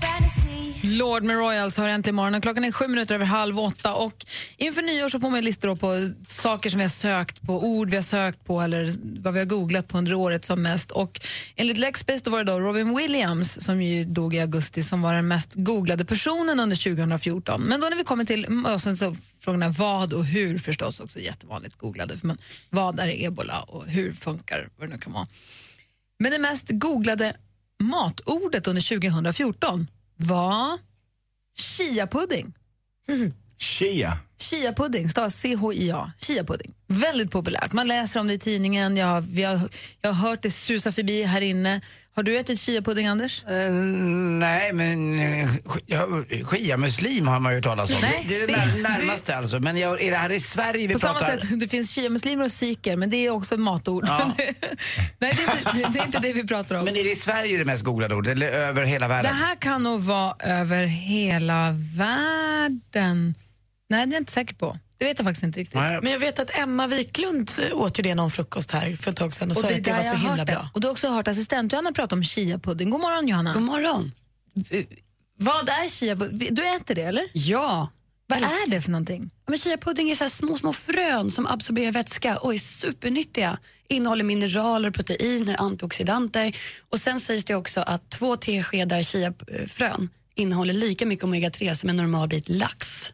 Lord 0.85 1.23
med 1.23 1.35
Royals 1.35 1.63
alltså 1.63 1.81
har 1.81 1.89
äntligen 1.89 2.15
morgonen. 2.15 2.41
Klockan 2.41 2.63
är 2.63 2.71
sju 2.71 2.87
minuter 2.87 3.15
över 3.15 3.25
halv 3.25 3.59
åtta. 3.59 3.93
Och 3.93 4.25
inför 4.57 4.81
nyår 4.81 5.09
så 5.09 5.19
får 5.19 5.29
man 5.29 5.43
listor 5.43 5.75
på 5.75 6.11
saker 6.27 6.69
som 6.69 6.77
vi 6.77 6.83
har 6.83 6.89
sökt 6.89 7.41
på, 7.41 7.63
ord 7.63 7.89
vi 7.89 7.95
har 7.95 8.03
sökt 8.03 8.45
på 8.45 8.61
eller 8.61 8.93
vad 9.21 9.33
vi 9.33 9.39
har 9.39 9.45
googlat 9.45 9.87
på 9.87 9.97
under 9.97 10.13
året 10.13 10.45
som 10.45 10.61
mest. 10.61 10.91
Och 10.91 11.21
enligt 11.55 11.77
Lexbase 11.77 12.23
då 12.23 12.31
var 12.31 12.43
det 12.43 12.51
då 12.51 12.59
Robin 12.59 12.95
Williams 12.97 13.63
som 13.65 13.81
ju 13.81 14.05
dog 14.05 14.33
i 14.33 14.39
augusti 14.39 14.83
som 14.83 15.01
var 15.01 15.13
den 15.13 15.27
mest 15.27 15.51
googlade 15.53 16.05
personen 16.05 16.59
under 16.59 16.95
2014. 16.95 17.61
Men 17.61 17.79
då 17.79 17.87
när 17.89 17.97
vi 17.97 18.03
kommer 18.03 18.25
till 18.25 18.65
och 18.73 18.81
sen 18.81 18.97
så 18.97 19.15
frågorna 19.39 19.69
vad 19.69 20.13
och 20.13 20.25
hur 20.25 20.57
förstås 20.57 20.99
också 20.99 21.19
jättevanligt 21.19 21.75
googlade. 21.75 22.17
För 22.17 22.27
man, 22.27 22.37
vad 22.69 22.99
är 22.99 23.23
ebola 23.23 23.61
och 23.61 23.85
hur 23.85 24.11
funkar 24.11 24.69
vad 24.77 24.89
det 24.89 24.93
nu 24.93 24.99
kan 24.99 25.13
vara. 25.13 25.27
Men 26.19 26.31
det 26.31 26.39
mest 26.39 26.67
googlade 26.69 27.33
matordet 27.79 28.67
under 28.67 28.97
2014 28.99 29.87
var 30.17 30.79
chia-pudding. 31.57 32.53
Chia. 33.57 34.17
Chia-pudding, 34.39 35.09
stavas 35.09 35.35
C-H-I-A. 35.35 36.11
Chia-pudding. 36.19 36.73
Väldigt 36.87 37.31
populärt. 37.31 37.73
Man 37.73 37.87
läser 37.87 38.19
om 38.19 38.27
det 38.27 38.33
i 38.33 38.39
tidningen. 38.39 38.97
Jag 38.97 39.21
vi 39.21 39.43
har, 39.43 39.59
jag 40.01 40.13
har 40.13 40.29
hört 40.29 40.41
det 40.41 40.51
susa 40.51 40.91
förbi 40.91 41.23
här 41.23 41.41
inne. 41.41 41.81
Har 42.15 42.23
du 42.23 42.37
ätit 42.37 42.59
chia-pudding, 42.59 43.07
Anders? 43.09 43.43
nej, 44.39 44.73
men 44.73 45.19
eh, 45.19 45.49
shia-muslim 46.43 47.27
har 47.27 47.39
man 47.39 47.55
ju 47.55 47.61
talas 47.61 47.91
om. 47.91 47.97
Nej, 48.01 48.25
det 48.29 48.35
är 48.35 48.39
det, 48.39 48.45
det- 48.47 48.81
när, 48.81 48.89
närmaste 48.99 49.35
alltså. 49.35 49.59
Men 49.59 49.77
jag, 49.77 50.01
är 50.01 50.11
det 50.11 50.17
här 50.17 50.31
i 50.31 50.39
Sverige 50.39 50.87
vi 50.87 50.93
På 50.93 50.99
pratar? 50.99 51.19
samma 51.27 51.39
sätt, 51.41 51.59
det 51.59 51.67
finns 51.67 51.91
shia-muslimer 51.95 52.45
och 52.45 52.51
sikher, 52.51 52.95
men 52.95 53.09
det 53.09 53.17
är 53.25 53.29
också 53.29 53.57
matord. 53.57 54.03
Ja. 54.07 54.31
Nej, 54.37 54.53
det 55.19 55.25
är, 55.27 55.57
inte, 55.57 55.89
det 55.93 55.99
är 55.99 56.05
inte 56.05 56.19
det 56.19 56.33
vi 56.33 56.47
pratar 56.47 56.75
om. 56.75 56.85
Men 56.85 56.95
är 56.95 57.03
det 57.03 57.11
i 57.11 57.15
Sverige 57.15 57.57
det 57.57 57.65
mest 57.65 57.83
googlade 57.83 58.15
ordet 58.15 58.31
eller 58.31 58.47
över 58.47 58.83
hela 58.83 59.07
Det 59.07 59.13
världen? 59.13 59.33
här 59.35 59.55
kan 59.55 59.83
nog 59.83 60.01
vara 60.01 60.35
över 60.39 60.85
hela 60.85 61.71
världen. 61.97 63.35
Nej, 63.89 64.05
det 64.05 64.11
är 64.11 64.15
jag 64.15 64.21
inte 64.21 64.31
säker 64.31 64.55
på. 64.55 64.77
Det 64.97 65.05
vet 65.05 65.19
jag 65.19 65.25
faktiskt 65.25 65.43
inte 65.43 65.59
riktigt. 65.59 65.75
Men 65.75 66.07
jag 66.07 66.19
vet 66.19 66.39
att 66.39 66.57
Emma 66.57 66.87
Wiklund 66.87 67.51
eh, 67.61 67.77
åt 67.77 67.99
ju 67.99 68.03
det 68.03 68.15
någon 68.15 68.31
frukost 68.31 68.71
här 68.71 68.95
för 68.95 69.11
ett 69.11 69.17
tag 69.17 69.33
sedan 69.33 69.51
och, 69.51 69.57
sa 69.57 69.69
är 69.69 69.73
att 69.77 69.83
det 69.83 69.91
var 69.91 69.99
så 69.99 70.05
jag 70.05 70.11
har 70.11 70.17
himla 70.17 70.35
hört 70.37 70.47
det. 70.47 70.53
bra. 70.53 70.69
Och 70.73 70.81
du 70.81 70.87
har 70.87 70.91
också 70.91 71.09
hört 71.09 71.27
assistent 71.27 71.73
Johanna 71.73 71.91
prata 71.91 72.15
om 72.15 72.23
chia-pudding. 72.23 72.89
God 72.89 73.01
morgon 73.01 73.27
Johanna. 73.27 73.53
God 73.53 73.63
morgon. 73.63 74.11
Vad 75.37 75.69
är 75.69 75.87
chia-pudding? 75.87 76.47
Du 76.51 76.67
äter 76.75 76.95
det 76.95 77.01
eller? 77.01 77.23
Ja. 77.33 77.89
Vad 78.27 78.37
Älskar. 78.37 78.53
är 78.67 78.69
det 78.71 78.81
för 78.81 78.91
någonting? 78.91 79.31
Men 79.47 79.57
chia-pudding 79.57 80.11
är 80.11 80.15
så 80.15 80.23
här 80.23 80.31
små, 80.31 80.57
små 80.57 80.73
frön 80.73 81.31
som 81.31 81.47
absorberar 81.47 81.91
vätska 81.91 82.37
och 82.37 82.53
är 82.53 82.57
supernyttiga. 82.57 83.57
Innehåller 83.89 84.23
mineraler, 84.23 84.91
proteiner, 84.91 85.55
antioxidanter. 85.61 86.55
Och 86.89 86.99
Sen 86.99 87.19
sägs 87.19 87.45
det 87.45 87.55
också 87.55 87.81
att 87.81 88.09
två 88.09 88.35
teskedar 88.35 89.01
chiafrön 89.01 90.09
innehåller 90.35 90.73
lika 90.73 91.05
mycket 91.05 91.25
omega-3 91.25 91.73
som 91.75 91.89
en 91.89 91.95
normal 91.95 92.27
bit 92.29 92.49
lax. 92.49 93.13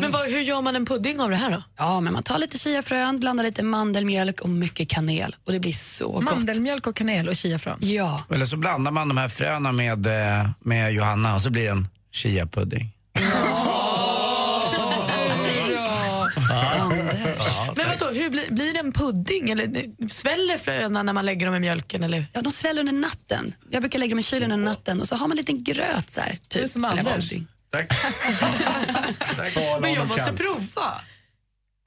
Men 0.00 0.10
vad, 0.10 0.30
hur 0.30 0.40
gör 0.40 0.62
man 0.62 0.76
en 0.76 0.86
pudding 0.86 1.20
av 1.20 1.30
det 1.30 1.36
här 1.36 1.50
då? 1.50 1.62
Ja, 1.76 2.00
men 2.00 2.12
man 2.12 2.22
tar 2.22 2.38
lite 2.38 2.58
chiafrön, 2.58 3.20
blandar 3.20 3.44
lite 3.44 3.62
mandelmjölk 3.62 4.40
och 4.40 4.48
mycket 4.48 4.88
kanel 4.88 5.36
och 5.44 5.52
det 5.52 5.60
blir 5.60 5.72
så 5.72 6.12
gott. 6.12 6.24
Mandelmjölk 6.24 6.86
och 6.86 6.96
kanel 6.96 7.28
och 7.28 7.36
chiafrön? 7.36 7.78
Ja. 7.80 8.24
Eller 8.30 8.46
så 8.46 8.56
blandar 8.56 8.92
man 8.92 9.08
de 9.08 9.18
här 9.18 9.28
fröna 9.28 9.72
med, 9.72 10.06
eh, 10.06 10.50
med 10.60 10.92
Johanna 10.92 11.34
och 11.34 11.42
så 11.42 11.50
blir 11.50 11.64
det 11.64 11.70
en 11.70 11.88
chia-pudding. 12.12 12.88
Men 17.76 17.86
vadå, 17.88 18.12
hur 18.12 18.30
blir, 18.30 18.50
blir 18.50 18.72
det 18.72 18.78
en 18.78 18.92
pudding? 18.92 19.50
Eller 19.50 19.84
sväller 20.08 20.56
fröna 20.56 21.02
när 21.02 21.12
man 21.12 21.26
lägger 21.26 21.46
dem 21.46 21.54
i 21.54 21.60
mjölken? 21.60 22.02
Eller? 22.02 22.26
Ja, 22.32 22.42
de 22.42 22.52
sväller 22.52 22.80
under 22.80 22.92
natten. 22.92 23.54
Jag 23.70 23.82
brukar 23.82 23.98
lägga 23.98 24.10
dem 24.10 24.18
i 24.18 24.22
kylen 24.22 24.52
under 24.52 24.70
natten 24.70 25.00
och 25.00 25.08
så 25.08 25.14
har 25.14 25.28
man 25.28 25.30
en 25.30 25.36
liten 25.36 25.64
gröt 25.64 26.10
så 26.10 26.20
här. 26.20 26.30
Typ. 26.30 26.50
Du 26.50 26.60
är 26.60 26.66
som 26.66 26.84
Eller 26.84 27.20
Anders. 27.72 27.88
pudding. 29.54 29.80
Men 29.80 29.94
jag 29.94 30.08
måste 30.08 30.32
prova. 30.32 31.00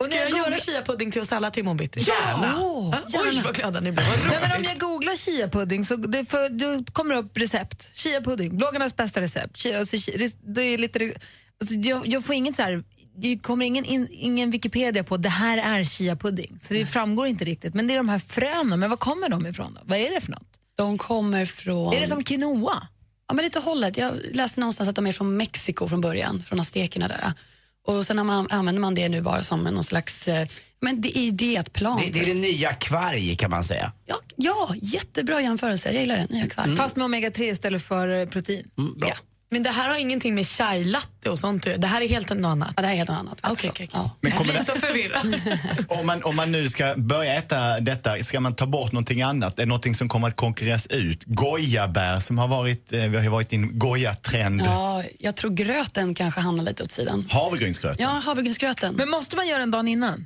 Ska 0.03 0.15
när 0.15 0.17
jag 0.17 0.29
jag 0.31 0.37
göra 0.37 0.55
chia-pudding 0.55 1.11
till 1.11 1.21
oss 1.21 1.31
alla 1.31 1.51
till 1.51 1.61
imorgon 1.61 1.77
bitti? 1.77 1.99
Gärna. 1.99 2.47
Ja, 2.47 3.21
Oj, 3.25 3.41
vad 3.43 3.55
glada 3.55 3.79
ni 3.79 3.91
blir. 3.91 4.05
Nej, 4.27 4.39
men 4.41 4.57
om 4.57 4.63
jag 4.63 4.79
googlar 4.79 5.13
chia-pudding 5.13 5.85
så 5.85 5.95
det, 5.95 6.25
för, 6.25 6.49
det 6.49 6.91
kommer 6.93 7.15
upp 7.15 7.37
recept. 7.37 7.89
Chia-pudding, 7.93 8.57
bloggarnas 8.57 8.95
bästa 8.95 9.21
recept. 9.21 9.57
Chia, 9.57 9.79
alltså, 9.79 9.97
det 10.43 10.61
är 10.61 10.77
lite, 10.77 11.13
alltså, 11.61 11.75
jag, 11.75 12.07
jag 12.07 12.25
får 12.25 12.35
inget 12.35 12.55
så 12.55 12.61
här, 12.61 12.83
det 13.17 13.39
kommer 13.39 13.65
ingen, 13.65 13.85
in, 13.85 14.07
ingen 14.11 14.51
Wikipedia 14.51 15.03
på 15.03 15.17
det 15.17 15.29
här 15.29 15.57
är 15.57 15.83
chia-pudding. 15.83 16.59
Så 16.59 16.73
det 16.73 16.85
framgår 16.85 17.27
inte 17.27 17.45
riktigt. 17.45 17.73
Men 17.73 17.87
det 17.87 17.93
är 17.93 17.97
de 17.97 18.09
här 18.09 18.19
fröna, 18.19 18.77
men 18.77 18.89
var 18.89 18.97
kommer 18.97 19.29
de 19.29 19.47
ifrån 19.47 19.73
då? 19.73 19.81
Vad 19.85 19.97
är 19.97 20.11
det 20.11 20.21
för 20.21 20.31
något? 20.31 20.47
De 20.75 20.97
kommer 20.97 21.45
från... 21.45 21.93
Är 21.93 21.99
det 21.99 22.07
som 22.07 22.23
quinoa? 22.23 22.87
Ja, 23.31 23.35
men 23.35 23.45
lite 23.45 23.59
hållet. 23.59 23.97
Jag 23.97 24.13
läste 24.33 24.59
någonstans 24.59 24.89
att 24.89 24.95
de 24.95 25.07
är 25.07 25.11
från 25.11 25.37
Mexiko 25.37 25.87
från 25.87 26.01
början, 26.01 26.43
från 26.43 26.59
aztekerna 26.59 27.07
där. 27.07 27.33
Och 27.87 28.05
sen 28.05 28.25
man, 28.25 28.47
använder 28.49 28.79
man 28.81 28.95
det 28.95 29.09
nu 29.09 29.21
bara 29.21 29.43
som 29.43 29.63
någon 29.63 29.83
slags 29.83 30.27
eh, 30.27 30.47
men 30.81 31.01
det 31.01 31.17
är 31.17 31.31
dietplan. 31.31 32.01
Det, 32.01 32.09
det 32.09 32.19
är 32.19 32.25
det 32.25 32.33
nya 32.33 32.73
kvarg 32.73 33.35
kan 33.35 33.49
man 33.51 33.63
säga. 33.63 33.91
Ja, 34.05 34.15
ja, 34.35 34.75
jättebra 34.81 35.41
jämförelse. 35.41 35.91
Jag 35.91 36.01
gillar 36.01 36.17
den. 36.17 36.27
Nya 36.29 36.49
kvarg. 36.49 36.75
Fast 36.75 36.95
med 36.95 37.05
omega-3 37.05 37.43
istället 37.43 37.83
för 37.83 38.19
eh, 38.19 38.25
protein. 38.25 38.69
bra. 38.97 39.13
Men 39.53 39.63
det 39.63 39.69
här 39.69 39.89
har 39.89 39.95
ingenting 39.97 40.35
med 40.35 40.47
chai 40.47 40.83
latte 40.83 41.29
och 41.29 41.39
sånt. 41.39 41.63
Det 41.77 41.87
här 41.87 42.01
är 42.01 42.07
helt 42.07 42.29
något 42.29 42.45
annat? 42.45 42.73
Ja, 42.75 42.81
det 42.81 42.87
här 42.87 42.93
är 42.93 42.97
helt 42.97 43.09
något 43.09 43.19
annat. 43.19 43.39
Okej, 43.43 43.69
okej, 43.69 43.89
okej. 43.93 44.09
Men 44.21 44.31
Jag 44.31 44.37
kommer 44.37 44.51
blir 44.53 44.59
det- 44.59 44.65
så 44.65 44.75
förvirrad. 44.75 45.41
Om 45.99 46.07
man, 46.07 46.23
om 46.23 46.35
man 46.35 46.51
nu 46.51 46.69
ska 46.69 46.93
börja 46.97 47.33
äta 47.35 47.79
detta, 47.79 48.23
ska 48.23 48.39
man 48.39 48.55
ta 48.55 48.65
bort 48.65 48.91
någonting 48.91 49.21
annat? 49.21 49.53
Är 49.53 49.57
det 49.57 49.65
någonting 49.65 49.95
som 49.95 50.09
kommer 50.09 50.27
att 50.27 50.35
konkurreras 50.35 50.87
ut? 50.87 51.23
Gojabär 51.25 52.19
som 52.19 52.37
har 52.37 52.47
varit, 52.47 52.93
eh, 52.93 52.99
vi 53.01 53.17
har 53.17 53.29
varit 53.29 53.53
i 53.53 53.55
en 53.55 53.79
gojatrend. 53.79 54.61
Ja, 54.65 55.03
jag 55.19 55.35
tror 55.35 55.51
gröten 55.51 56.15
kanske 56.15 56.39
hamnar 56.41 56.63
lite 56.63 56.83
åt 56.83 56.91
sidan. 56.91 57.27
Havregrynsgröt. 57.31 57.99
Ja, 57.99 58.07
havregrynsgröten. 58.25 58.95
Men 58.95 59.09
måste 59.09 59.35
man 59.35 59.47
göra 59.47 59.59
den 59.59 59.71
dagen 59.71 59.87
innan? 59.87 60.25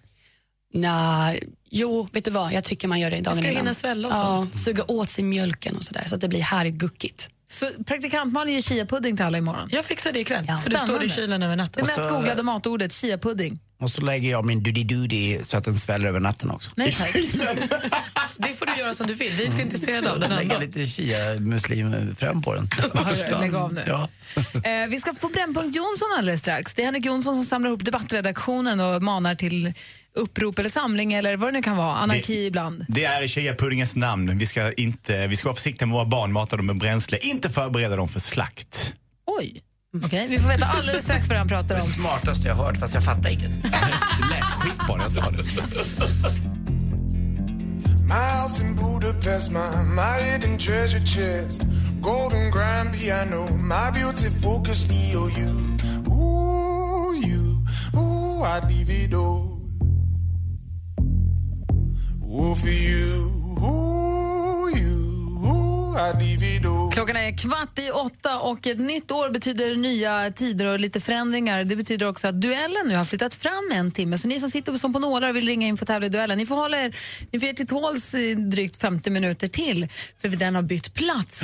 Nej, 0.73 1.43
jo, 1.69 2.07
vet 2.11 2.25
du 2.25 2.31
vad? 2.31 2.53
Jag 2.53 2.63
tycker 2.63 2.87
man 2.87 2.99
gör 2.99 3.09
det 3.11 3.21
dagen 3.21 3.33
ska 3.35 3.43
innan. 3.43 3.55
hinna 3.55 3.73
svälla 3.73 4.07
och 4.07 4.13
ja, 4.13 4.23
sånt. 4.23 4.57
Suga 4.57 4.83
åt 4.87 5.09
sig 5.09 5.23
mjölken 5.23 5.75
och 5.75 5.83
sådär 5.83 6.03
så 6.07 6.15
att 6.15 6.21
det 6.21 6.27
blir 6.29 6.41
härligt 6.41 6.73
guckigt. 6.73 7.29
Så 7.47 7.69
praktikant 7.87 8.33
Malin 8.33 8.53
gör 8.53 8.61
chia-pudding 8.61 9.15
till 9.15 9.25
alla 9.25 9.37
imorgon. 9.37 9.69
Jag 9.71 9.85
fixar 9.85 10.11
det 10.11 10.19
ikväll. 10.19 10.45
Ja. 10.47 10.57
Så 10.57 10.69
det 10.69 10.77
står 10.77 11.03
i 11.03 11.09
kylen 11.09 11.43
över 11.43 11.55
natten. 11.55 11.83
Det 11.85 11.97
mest 11.97 12.09
så- 12.09 12.15
googlade 12.15 12.43
matordet, 12.43 12.91
chia-pudding. 12.91 13.59
Och 13.79 13.89
så 13.91 14.01
lägger 14.01 14.31
jag 14.31 14.45
min 14.45 14.61
doody-doody 14.63 15.43
så 15.43 15.57
att 15.57 15.63
den 15.63 15.73
sväller 15.75 16.07
över 16.09 16.19
natten 16.19 16.51
också. 16.51 16.71
Nej 16.75 16.91
tack. 16.91 17.13
Det 18.37 18.53
får 18.53 18.65
du 18.65 18.75
göra 18.79 18.93
som 18.93 19.07
du 19.07 19.13
vill. 19.13 19.31
Vi 19.31 19.43
är 19.43 19.47
inte 19.47 19.61
intresserade 19.61 20.11
av 20.11 20.19
den 20.19 20.29
Lägga 20.29 20.41
ändå. 20.55 20.65
lite 20.65 20.79
chia-muslimfrön 20.87 22.41
på 22.41 22.55
den. 22.55 22.69
Hörru, 22.93 23.39
Lägg 23.41 23.55
av 23.55 23.73
nu. 23.73 23.83
Ja. 23.87 24.09
Eh, 24.63 24.87
vi 24.89 24.99
ska 24.99 25.13
få 25.13 25.27
Brännpunkt 25.29 25.75
Jonsson 25.75 26.07
alldeles 26.17 26.41
strax. 26.41 26.73
Det 26.73 26.81
är 26.81 26.85
Henrik 26.85 27.05
Jonsson 27.05 27.35
som 27.35 27.45
samlar 27.45 27.69
ihop 27.69 27.85
debattredaktionen 27.85 28.79
och 28.79 29.03
manar 29.03 29.35
till 29.35 29.73
upprop 30.15 30.59
eller 30.59 30.69
samling 30.69 31.13
eller 31.13 31.37
vad 31.37 31.47
det 31.47 31.53
nu 31.53 31.61
kan 31.61 31.77
vara. 31.77 31.95
Anarki 31.95 32.33
Det- 32.35 32.45
ibland. 32.45 32.85
Det 32.89 33.05
är 33.05 33.21
i 33.23 33.27
chia-puddingens 33.27 33.95
namn. 33.95 34.37
Vi 34.37 34.45
ska, 34.45 34.71
inte, 34.73 35.27
vi 35.27 35.35
ska 35.35 35.47
vara 35.47 35.55
försiktiga 35.55 35.85
med 35.87 35.93
våra 35.93 36.05
barn, 36.05 36.31
mata 36.31 36.55
dem 36.57 36.65
med 36.65 36.77
bränsle, 36.77 37.17
inte 37.17 37.49
förbereda 37.49 37.95
dem 37.95 38.07
för 38.07 38.19
slakt. 38.19 38.93
Oj. 39.27 39.61
Okej, 40.05 40.27
vi 40.29 40.39
får 40.39 40.49
veta 40.49 40.65
alldeles 40.65 41.03
strax 41.03 41.29
vad 41.29 41.37
han 41.37 41.47
pratar 41.47 41.75
Det 41.75 41.81
om. 41.81 41.87
smartaste 41.87 42.47
jag 42.47 42.55
hört 42.55 42.77
fast 42.77 42.93
jag 42.93 43.03
fattar 43.03 43.29
inget. 43.29 43.51
Det 43.63 43.69
lät 44.29 44.43
skitbra 44.59 44.95
när 44.95 45.03
jag 45.03 45.11
sa 45.11 45.31
det. 45.31 45.43
My 48.07 48.13
house 48.41 48.61
in 48.63 48.75
Budapest, 48.75 49.51
my, 49.51 49.59
my 49.83 50.21
hidden 50.31 50.57
treasure 50.59 51.05
chest. 51.05 51.61
Golden 52.01 52.51
grand 52.51 52.93
piano, 52.93 53.47
my 53.57 53.91
beauty 53.99 54.29
focus 54.41 54.85
EOU. 54.85 55.77
Ooh, 56.07 57.15
you, 57.27 57.65
ooh, 57.93 58.43
I'd 58.45 58.67
leave 58.71 58.89
it 59.05 59.13
all. 59.13 59.54
Klockan 66.93 67.15
är 67.15 67.37
kvart 67.37 67.79
i 67.79 67.91
åtta 67.91 68.39
och 68.39 68.67
ett 68.67 68.79
nytt 68.79 69.11
år 69.11 69.29
betyder 69.29 69.75
nya 69.75 70.31
tider 70.31 70.65
och 70.65 70.79
lite 70.79 71.01
förändringar. 71.01 71.63
Det 71.63 71.75
betyder 71.75 72.07
också 72.07 72.27
att 72.27 72.41
duellen 72.41 72.87
nu 72.87 72.95
har 72.95 73.05
flyttat 73.05 73.35
fram 73.35 73.71
en 73.73 73.91
timme. 73.91 74.17
Så 74.17 74.27
ni 74.27 74.39
som 74.39 74.49
sitter 74.49 74.77
som 74.77 74.93
på 74.93 74.99
nålar 74.99 75.29
och 75.29 75.35
vill 75.35 75.47
ringa 75.47 75.67
in 75.67 75.77
för 75.77 75.83
att 75.83 75.87
tävla 75.87 76.05
i 76.05 76.09
duellen, 76.09 76.37
ni 76.37 76.45
får 76.45 76.55
hålla 76.55 76.77
er, 76.77 76.95
ni 77.31 77.39
får 77.39 77.49
er 77.49 77.53
till 77.53 77.67
tåls 77.67 78.15
i 78.15 78.35
drygt 78.35 78.81
50 78.81 79.09
minuter 79.09 79.47
till 79.47 79.87
för 80.21 80.27
den 80.27 80.55
har 80.55 80.61
bytt 80.61 80.93
plats. 80.93 81.41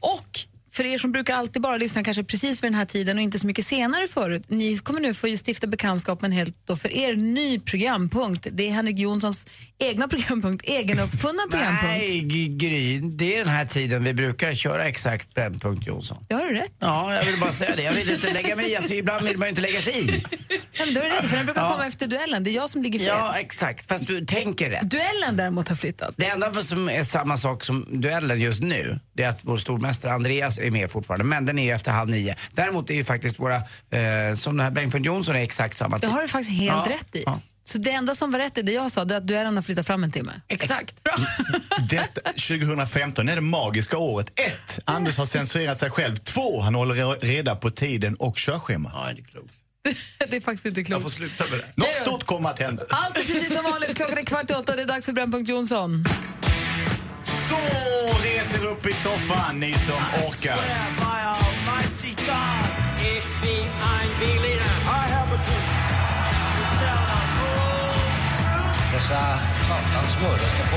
Och 0.00 0.55
för 0.76 0.86
er 0.86 0.98
som 0.98 1.12
brukar 1.12 1.34
alltid 1.34 1.62
bara 1.62 1.76
lyssna 1.76 2.04
kanske 2.04 2.24
precis 2.24 2.64
vid 2.64 2.70
den 2.70 2.78
här 2.78 2.84
tiden 2.84 3.16
och 3.16 3.22
inte 3.22 3.38
så 3.38 3.46
mycket 3.46 3.66
senare 3.66 4.08
förut, 4.08 4.42
ni 4.48 4.78
kommer 4.78 5.00
nu 5.00 5.14
få 5.14 5.26
stifta 5.46 5.66
bekantskap 5.66 6.20
med 6.20 6.28
en 6.28 6.32
helt, 6.32 6.66
då 6.66 6.76
för 6.76 6.92
er, 6.92 7.14
ny 7.14 7.60
programpunkt. 7.60 8.46
Det 8.52 8.68
är 8.68 8.70
Henrik 8.70 8.98
Jonssons 8.98 9.46
egna 9.78 10.08
programpunkt, 10.08 10.68
egenuppfunna 10.68 11.42
programpunkt. 11.50 11.82
Nej, 11.82 12.48
Gry. 12.48 13.00
Det 13.00 13.34
är 13.34 13.38
den 13.38 13.48
här 13.48 13.64
tiden 13.64 14.04
vi 14.04 14.14
brukar 14.14 14.54
köra 14.54 14.84
exakt 14.84 15.34
Brännpunkt 15.34 15.86
Jonsson. 15.86 16.24
Det 16.28 16.34
har 16.34 16.46
du 16.46 16.54
rätt 16.54 16.72
Ja, 16.78 17.14
jag 17.14 17.24
vill 17.24 17.40
bara 17.40 17.52
säga 17.52 17.76
det. 17.76 17.82
Jag 17.82 17.92
vill 17.92 18.10
inte 18.10 18.32
lägga 18.32 18.56
mig 18.56 18.70
i. 18.70 18.76
Alltså, 18.76 18.94
ibland 18.94 19.24
vill 19.26 19.38
man 19.38 19.46
ju 19.46 19.50
inte 19.50 19.62
lägga 19.62 19.80
sig 19.80 20.08
i. 20.08 20.24
Nej, 20.78 20.86
men 20.86 20.94
då 20.94 21.00
är 21.00 21.04
det 21.04 21.10
rätt, 21.16 21.26
för 21.26 21.36
den 21.36 21.46
brukar 21.46 21.62
Ja. 21.62 21.70
komma 21.72 21.86
efter 21.86 22.06
duellen. 22.06 22.44
Det 22.44 22.50
är 22.50 22.54
jag 22.54 22.70
som 22.70 22.82
ligger 22.82 22.98
fel. 22.98 23.08
Ja, 23.08 23.34
exakt. 23.38 23.88
Fast 23.88 24.06
du 24.06 24.24
tänker 24.26 24.70
rätt. 24.70 24.90
Duellen 24.90 25.36
däremot 25.36 25.68
har 25.68 25.76
flyttat. 25.76 26.14
Det 26.16 26.26
enda 26.26 26.62
som 26.62 26.88
är 26.88 27.02
samma 27.02 27.36
sak 27.36 27.64
som 27.64 27.86
duellen 28.00 28.40
just 28.40 28.60
nu, 28.60 29.00
det 29.12 29.22
är 29.22 29.28
att 29.28 29.40
vår 29.42 29.58
stormästare 29.58 30.12
Andreas 30.12 30.58
är 30.58 30.70
med 30.70 30.90
fortfarande. 30.90 31.24
Men 31.24 31.46
den 31.46 31.58
är 31.58 31.64
ju 31.64 31.70
efter 31.70 31.90
halv 31.92 32.10
nio. 32.10 32.36
Däremot 32.52 32.90
är 32.90 32.94
ju 32.94 33.04
faktiskt 33.04 33.38
våra, 33.38 33.56
eh, 33.56 34.34
som 34.36 34.56
den 34.56 34.64
här 34.64 34.70
Bengtsson 34.70 35.02
Jonsson 35.04 35.36
är 35.36 35.40
exakt 35.42 35.76
samma 35.76 35.96
Det 35.96 36.00
tid. 36.00 36.10
har 36.10 36.22
du 36.22 36.28
faktiskt 36.28 36.58
helt 36.60 36.86
Ja, 36.86 36.92
rätt 36.94 37.16
i. 37.16 37.22
ja. 37.26 37.40
Så 37.64 37.78
det 37.78 37.90
enda 37.90 38.14
som 38.14 38.30
var 38.32 38.38
rätt 38.38 38.58
i 38.58 38.62
det 38.62 38.72
jag 38.72 38.90
sa, 38.92 39.04
det 39.04 39.14
är 39.14 39.18
att 39.18 39.26
duellen 39.26 39.54
har 39.56 39.62
flyttat 39.62 39.86
fram 39.86 40.04
en 40.04 40.12
timme. 40.12 40.32
Exakt. 40.48 40.94
Detta, 41.90 42.20
2015 42.32 43.28
är 43.28 43.34
det 43.34 43.40
magiska 43.40 43.98
året. 43.98 44.26
Ett, 44.40 44.78
Anders 44.84 45.18
har 45.18 45.26
censurerat 45.26 45.78
sig 45.78 45.90
själv. 45.90 46.16
Två, 46.16 46.60
han 46.60 46.74
håller 46.74 47.20
reda 47.20 47.56
på 47.56 47.70
tiden 47.70 48.14
och 48.16 48.36
körschemat. 48.36 48.92
Ja, 48.94 49.06
det 49.16 49.20
är 49.22 49.24
klokt. 49.24 49.54
det 50.18 50.36
är 50.36 50.40
faktiskt 50.40 50.66
inte 50.66 50.84
klokt. 50.84 50.90
Jag 50.90 51.02
får 51.02 51.16
sluta 51.16 51.44
med 51.50 51.58
det. 51.58 51.82
Något 51.82 51.94
stort 51.94 52.24
kommer 52.24 52.50
att 52.50 52.58
hända. 52.58 52.82
Allt 52.88 53.16
är 53.16 53.20
precis 53.20 53.54
som 53.54 53.64
vanligt. 53.64 53.96
Klockan 53.96 54.18
är 54.18 54.22
kvart 54.22 54.50
i 54.50 54.54
åtta. 54.54 54.76
Det 54.76 54.82
är 54.82 54.86
dags 54.86 55.06
för 55.06 55.12
Brännpunkt 55.12 55.48
Jonsson. 55.50 56.04
Så, 57.48 57.56
res 58.22 58.54
er 58.54 58.66
upp 58.66 58.86
i 58.86 58.92
soffan, 58.92 59.60
ni 59.60 59.74
som 59.78 59.94
orkar. 60.26 60.56
Dessa 68.92 69.38
satans 69.68 70.22
mördare 70.22 70.48
ska 70.48 70.64
få... 70.64 70.76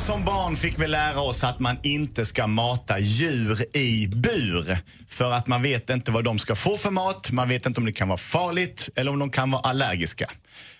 Redan 0.00 0.16
som 0.16 0.24
barn 0.24 0.56
fick 0.56 0.78
vi 0.78 0.86
lära 0.86 1.20
oss 1.20 1.44
att 1.44 1.60
man 1.60 1.78
inte 1.82 2.26
ska 2.26 2.46
mata 2.46 2.98
djur 2.98 3.76
i 3.76 4.08
bur. 4.08 4.78
För 5.08 5.32
att 5.32 5.46
man 5.46 5.62
vet 5.62 5.90
inte 5.90 6.10
vad 6.10 6.24
de 6.24 6.38
ska 6.38 6.54
få 6.54 6.76
för 6.76 6.90
mat, 6.90 7.32
man 7.32 7.48
vet 7.48 7.66
inte 7.66 7.80
om 7.80 7.86
det 7.86 7.92
kan 7.92 8.08
vara 8.08 8.18
farligt 8.18 8.88
eller 8.96 9.10
om 9.10 9.18
de 9.18 9.30
kan 9.30 9.50
vara 9.50 9.62
allergiska. 9.62 10.30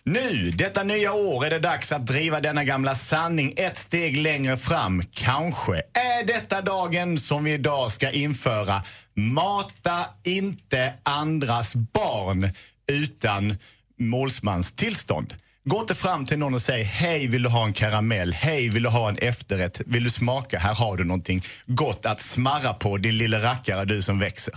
Nu, 0.04 0.50
detta 0.50 0.82
nya 0.82 1.12
år, 1.12 1.46
är 1.46 1.50
det 1.50 1.58
dags 1.58 1.92
att 1.92 2.06
driva 2.06 2.40
denna 2.40 2.64
gamla 2.64 2.94
sanning 2.94 3.54
ett 3.56 3.78
steg 3.78 4.16
längre 4.16 4.56
fram. 4.56 5.02
Kanske 5.12 5.76
är 5.76 6.26
detta 6.26 6.62
dagen 6.62 7.18
som 7.18 7.44
vi 7.44 7.52
idag 7.52 7.92
ska 7.92 8.10
införa 8.10 8.82
mata 9.14 10.04
inte 10.24 10.94
andras 11.02 11.74
barn 11.74 12.48
utan 12.86 13.56
målsmans 13.98 14.72
tillstånd. 14.72 15.34
Gå 15.64 15.80
inte 15.80 15.94
fram 15.94 16.26
till 16.26 16.38
någon 16.38 16.54
och 16.54 16.62
säg 16.62 16.82
hej 16.82 17.26
vill 17.26 17.42
du 17.42 17.48
ha 17.48 17.64
en 17.64 17.72
karamell, 17.72 18.32
hej 18.32 18.68
vill 18.68 18.82
du 18.82 18.88
ha 18.88 19.08
en 19.08 19.18
efterrätt, 19.18 19.80
vill 19.86 20.04
du 20.04 20.10
smaka, 20.10 20.58
här 20.58 20.74
har 20.74 20.96
du 20.96 21.04
någonting 21.04 21.44
gott 21.66 22.06
att 22.06 22.20
smarra 22.20 22.74
på 22.74 22.96
din 22.96 23.18
lilla 23.18 23.42
rackare 23.42 23.84
du 23.84 24.02
som 24.02 24.18
växer. 24.18 24.54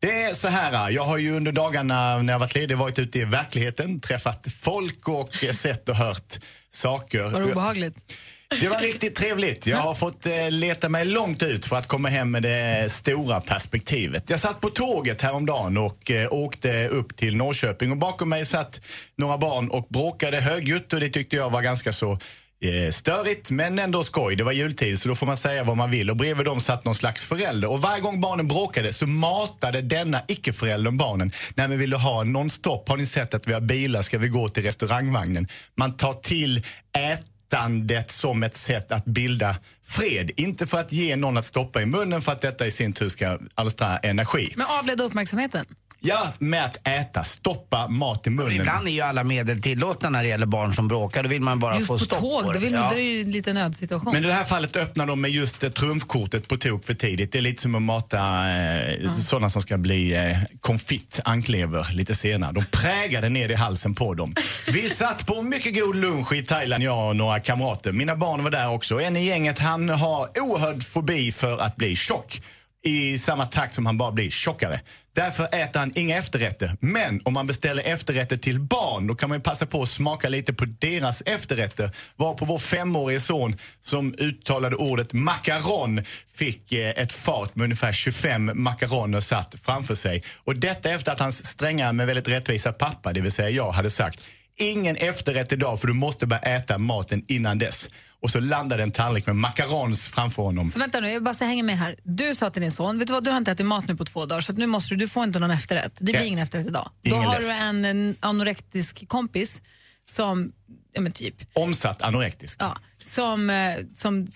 Det 0.00 0.22
är 0.22 0.34
så 0.34 0.48
här, 0.48 0.90
jag 0.90 1.02
har 1.04 1.18
ju 1.18 1.36
under 1.36 1.52
dagarna 1.52 2.18
när 2.18 2.32
jag 2.32 2.40
varit 2.40 2.54
ledig 2.54 2.76
varit 2.76 2.98
ute 2.98 3.18
i 3.18 3.24
verkligheten, 3.24 4.00
träffat 4.00 4.46
folk 4.60 5.08
och 5.08 5.34
sett 5.34 5.88
och 5.88 5.96
hört 5.96 6.34
saker. 6.70 7.22
Var 7.22 7.40
det 7.40 7.52
obehagligt? 7.52 8.14
Det 8.60 8.68
var 8.68 8.78
riktigt 8.80 9.14
trevligt. 9.14 9.66
Jag 9.66 9.78
har 9.78 9.94
fått 9.94 10.26
eh, 10.26 10.50
leta 10.50 10.88
mig 10.88 11.04
långt 11.04 11.42
ut 11.42 11.66
för 11.66 11.76
att 11.76 11.88
komma 11.88 12.08
hem 12.08 12.30
med 12.30 12.42
det 12.42 12.92
stora 12.92 13.40
perspektivet. 13.40 14.30
Jag 14.30 14.40
satt 14.40 14.60
på 14.60 14.70
tåget 14.70 15.22
häromdagen 15.22 15.76
och 15.76 16.10
eh, 16.10 16.32
åkte 16.32 16.88
upp 16.88 17.16
till 17.16 17.36
Norrköping 17.36 17.90
och 17.90 17.96
bakom 17.96 18.28
mig 18.28 18.46
satt 18.46 18.80
några 19.16 19.38
barn 19.38 19.68
och 19.68 19.86
bråkade 19.88 20.40
högljutt 20.40 20.92
och 20.92 21.00
det 21.00 21.08
tyckte 21.08 21.36
jag 21.36 21.50
var 21.50 21.62
ganska 21.62 21.92
så 21.92 22.12
eh, 22.12 22.90
störigt 22.90 23.50
men 23.50 23.78
ändå 23.78 24.02
skoj. 24.02 24.36
Det 24.36 24.44
var 24.44 24.52
jultid 24.52 24.98
så 24.98 25.08
då 25.08 25.14
får 25.14 25.26
man 25.26 25.36
säga 25.36 25.64
vad 25.64 25.76
man 25.76 25.90
vill 25.90 26.10
och 26.10 26.16
bredvid 26.16 26.46
dem 26.46 26.60
satt 26.60 26.84
någon 26.84 26.94
slags 26.94 27.24
förälder 27.24 27.70
och 27.70 27.80
varje 27.80 28.00
gång 28.00 28.20
barnen 28.20 28.48
bråkade 28.48 28.92
så 28.92 29.06
matade 29.06 29.82
denna 29.82 30.22
icke-föräldern 30.28 30.96
barnen. 30.96 31.32
Nej 31.54 31.68
men 31.68 31.78
vill 31.78 31.90
du 31.90 31.96
ha 31.96 32.24
nonstop? 32.24 32.88
Har 32.88 32.96
ni 32.96 33.06
sett 33.06 33.34
att 33.34 33.48
vi 33.48 33.52
har 33.52 33.60
bilar? 33.60 34.02
Ska 34.02 34.18
vi 34.18 34.28
gå 34.28 34.48
till 34.48 34.62
restaurangvagnen? 34.62 35.48
Man 35.76 35.96
tar 35.96 36.14
till 36.14 36.58
ät 36.92 37.26
ätandet 37.54 38.10
som 38.10 38.42
ett 38.42 38.56
sätt 38.56 38.92
att 38.92 39.04
bilda 39.04 39.56
fred. 39.86 40.30
Inte 40.36 40.66
för 40.66 40.78
att 40.80 40.92
ge 40.92 41.16
någon 41.16 41.36
att 41.36 41.44
stoppa 41.44 41.82
i 41.82 41.86
munnen 41.86 42.22
för 42.22 42.32
att 42.32 42.40
detta 42.40 42.66
i 42.66 42.70
sin 42.70 42.92
tur 42.92 43.08
ska 43.08 43.38
alstra 43.54 43.98
energi. 43.98 44.52
Men 44.56 44.66
avleda 44.66 45.04
uppmärksamheten? 45.04 45.66
Ja, 46.06 46.32
med 46.38 46.64
att 46.64 46.88
äta. 46.88 47.24
Stoppa 47.24 47.88
mat 47.88 48.26
i 48.26 48.30
munnen. 48.30 48.52
Ibland 48.52 48.88
är 48.88 48.92
ju 48.92 49.00
alla 49.00 49.24
medel 49.24 49.60
tillåtna 49.62 50.10
när 50.10 50.22
det 50.22 50.28
gäller 50.28 50.46
barn 50.46 50.72
som 50.72 50.88
bråkar. 50.88 51.22
Då 51.22 51.28
vill 51.28 51.42
man 51.42 51.58
bara 51.58 51.74
Just 51.76 51.86
få 51.86 51.94
på 51.98 52.04
stopp 52.04 52.18
tåg, 52.18 52.42
på 52.42 52.46
då 52.46 52.52
det. 52.52 52.58
vill 52.58 52.72
Ja. 52.72 52.80
då 52.80 52.94
är 52.94 52.96
det 52.96 53.02
ju 53.02 53.20
en 53.20 53.30
liten 53.30 53.54
nödsituation. 53.54 54.12
Men 54.12 54.24
i 54.24 54.26
det 54.26 54.32
här 54.34 54.44
fallet 54.44 54.76
öppnar 54.76 55.06
de 55.06 55.20
med 55.20 55.30
just 55.30 55.64
eh, 55.64 55.70
trumfkortet 55.70 56.48
på 56.48 56.56
tok 56.56 56.84
för 56.84 56.94
tidigt. 56.94 57.32
Det 57.32 57.38
är 57.38 57.42
lite 57.42 57.62
som 57.62 57.74
att 57.74 57.82
mata 57.82 58.18
eh, 58.50 59.12
sådana 59.12 59.50
som 59.50 59.62
ska 59.62 59.78
bli 59.78 60.14
eh, 60.14 60.38
konfitt 60.60 61.20
anklever 61.24 61.86
lite 61.92 62.14
senare. 62.14 62.52
De 62.52 62.64
prägade 62.64 63.28
ner 63.28 63.48
i 63.48 63.54
halsen 63.54 63.94
på 63.94 64.14
dem. 64.14 64.34
Vi 64.72 64.88
satt 64.90 65.26
på 65.26 65.42
mycket 65.42 65.74
god 65.80 65.96
lunch 65.96 66.32
i 66.32 66.42
Thailand, 66.42 66.82
jag 66.82 67.08
och 67.08 67.16
några 67.16 67.40
kamrater. 67.40 67.92
Mina 67.92 68.16
barn 68.16 68.42
var 68.44 68.50
där 68.50 68.68
också. 68.70 69.00
En 69.00 69.16
i 69.16 69.26
gänget 69.26 69.58
han 69.58 69.88
har 69.88 70.28
oerhörd 70.40 70.82
fobi 70.82 71.32
för 71.32 71.58
att 71.58 71.76
bli 71.76 71.96
tjock 71.96 72.42
i 72.86 73.18
samma 73.18 73.46
takt 73.46 73.74
som 73.74 73.86
han 73.86 73.98
bara 73.98 74.12
blir 74.12 74.30
tjockare. 74.30 74.80
Därför 75.14 75.44
äter 75.44 75.80
han 75.80 75.92
inga 75.94 76.18
efterrätter. 76.18 76.76
Men 76.80 77.20
om 77.24 77.32
man 77.32 77.46
beställer 77.46 77.82
efterrätter 77.82 78.36
till 78.36 78.60
barn 78.60 79.06
då 79.06 79.14
kan 79.14 79.28
man 79.28 79.38
ju 79.38 79.42
passa 79.42 79.66
på 79.66 79.82
att 79.82 79.88
smaka 79.88 80.28
lite 80.28 80.52
på 80.52 80.64
deras 80.64 81.22
efterrätter. 81.26 81.90
Var 82.16 82.34
på 82.34 82.44
vår 82.44 82.58
femårige 82.58 83.20
son 83.20 83.56
som 83.80 84.14
uttalade 84.18 84.76
ordet 84.76 85.12
makaron, 85.12 86.02
fick 86.34 86.72
eh, 86.72 86.90
ett 86.90 87.12
fat 87.12 87.56
med 87.56 87.64
ungefär 87.64 87.92
25 87.92 88.50
makaroner 88.54 89.20
satt 89.20 89.54
framför 89.62 89.94
sig. 89.94 90.22
Och 90.44 90.56
detta 90.56 90.90
efter 90.90 91.12
att 91.12 91.20
hans 91.20 91.46
stränga 91.46 91.92
men 91.92 92.06
väldigt 92.06 92.28
rättvisa 92.28 92.72
pappa, 92.72 93.12
det 93.12 93.20
vill 93.20 93.32
säga 93.32 93.50
jag, 93.50 93.72
hade 93.72 93.90
sagt 93.90 94.20
Ingen 94.56 94.96
efterrätt 94.96 95.52
idag 95.52 95.80
för 95.80 95.86
du 95.88 95.94
måste 95.94 96.26
börja 96.26 96.42
äta 96.42 96.78
maten 96.78 97.24
innan 97.28 97.58
dess. 97.58 97.88
Och 98.24 98.30
så 98.30 98.40
landade 98.40 98.82
en 98.82 98.90
tallrik 98.90 99.26
med 99.26 99.36
macarons 99.36 100.08
framför 100.08 100.42
honom. 100.42 100.68
Så 100.68 100.78
vänta 100.78 101.00
nu, 101.00 101.10
jag 101.10 101.22
bara 101.22 101.46
hänga 101.46 101.62
med 101.62 101.78
här. 101.78 101.96
Du 102.02 102.34
sa 102.34 102.50
till 102.50 102.62
din 102.62 102.72
son, 102.72 102.98
vet 102.98 103.06
du 103.06 103.12
vad, 103.12 103.24
du 103.24 103.30
har 103.30 103.38
inte 103.38 103.50
ätit 103.52 103.66
mat 103.66 103.88
nu 103.88 103.94
på 103.96 104.04
två 104.04 104.26
dagar 104.26 104.40
så 104.40 104.52
nu 104.52 104.66
måste 104.66 104.94
du, 104.94 104.98
du 104.98 105.08
får 105.08 105.24
inte 105.24 105.38
någon 105.38 105.50
efterrätt. 105.50 105.92
Det 105.98 106.04
blir 106.04 106.14
Rätt. 106.14 106.24
ingen 106.26 106.38
efterrätt 106.38 106.66
idag. 106.66 106.90
Ingen 107.02 107.18
Då 107.18 107.24
har 107.28 107.34
läsk. 107.34 107.48
du 107.48 107.54
en, 107.54 107.84
en 107.84 108.16
anorektisk 108.20 109.08
kompis 109.08 109.62
som, 110.10 110.52
ja 110.92 111.00
men 111.00 111.12
typ, 111.12 111.34
Omsatt 111.52 112.02
anorektisk. 112.02 112.56
ja, 112.62 112.76
som, 113.02 113.50
eh, 113.50 113.72
som, 113.92 114.26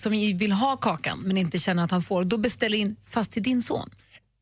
som 0.00 0.12
vill 0.12 0.52
ha 0.52 0.76
kakan 0.76 1.18
men 1.18 1.36
inte 1.36 1.58
känner 1.58 1.84
att 1.84 1.90
han 1.90 2.02
får. 2.02 2.24
Då 2.24 2.38
beställer 2.38 2.78
in 2.78 2.96
fast 3.10 3.32
till 3.32 3.42
din 3.42 3.62
son. 3.62 3.90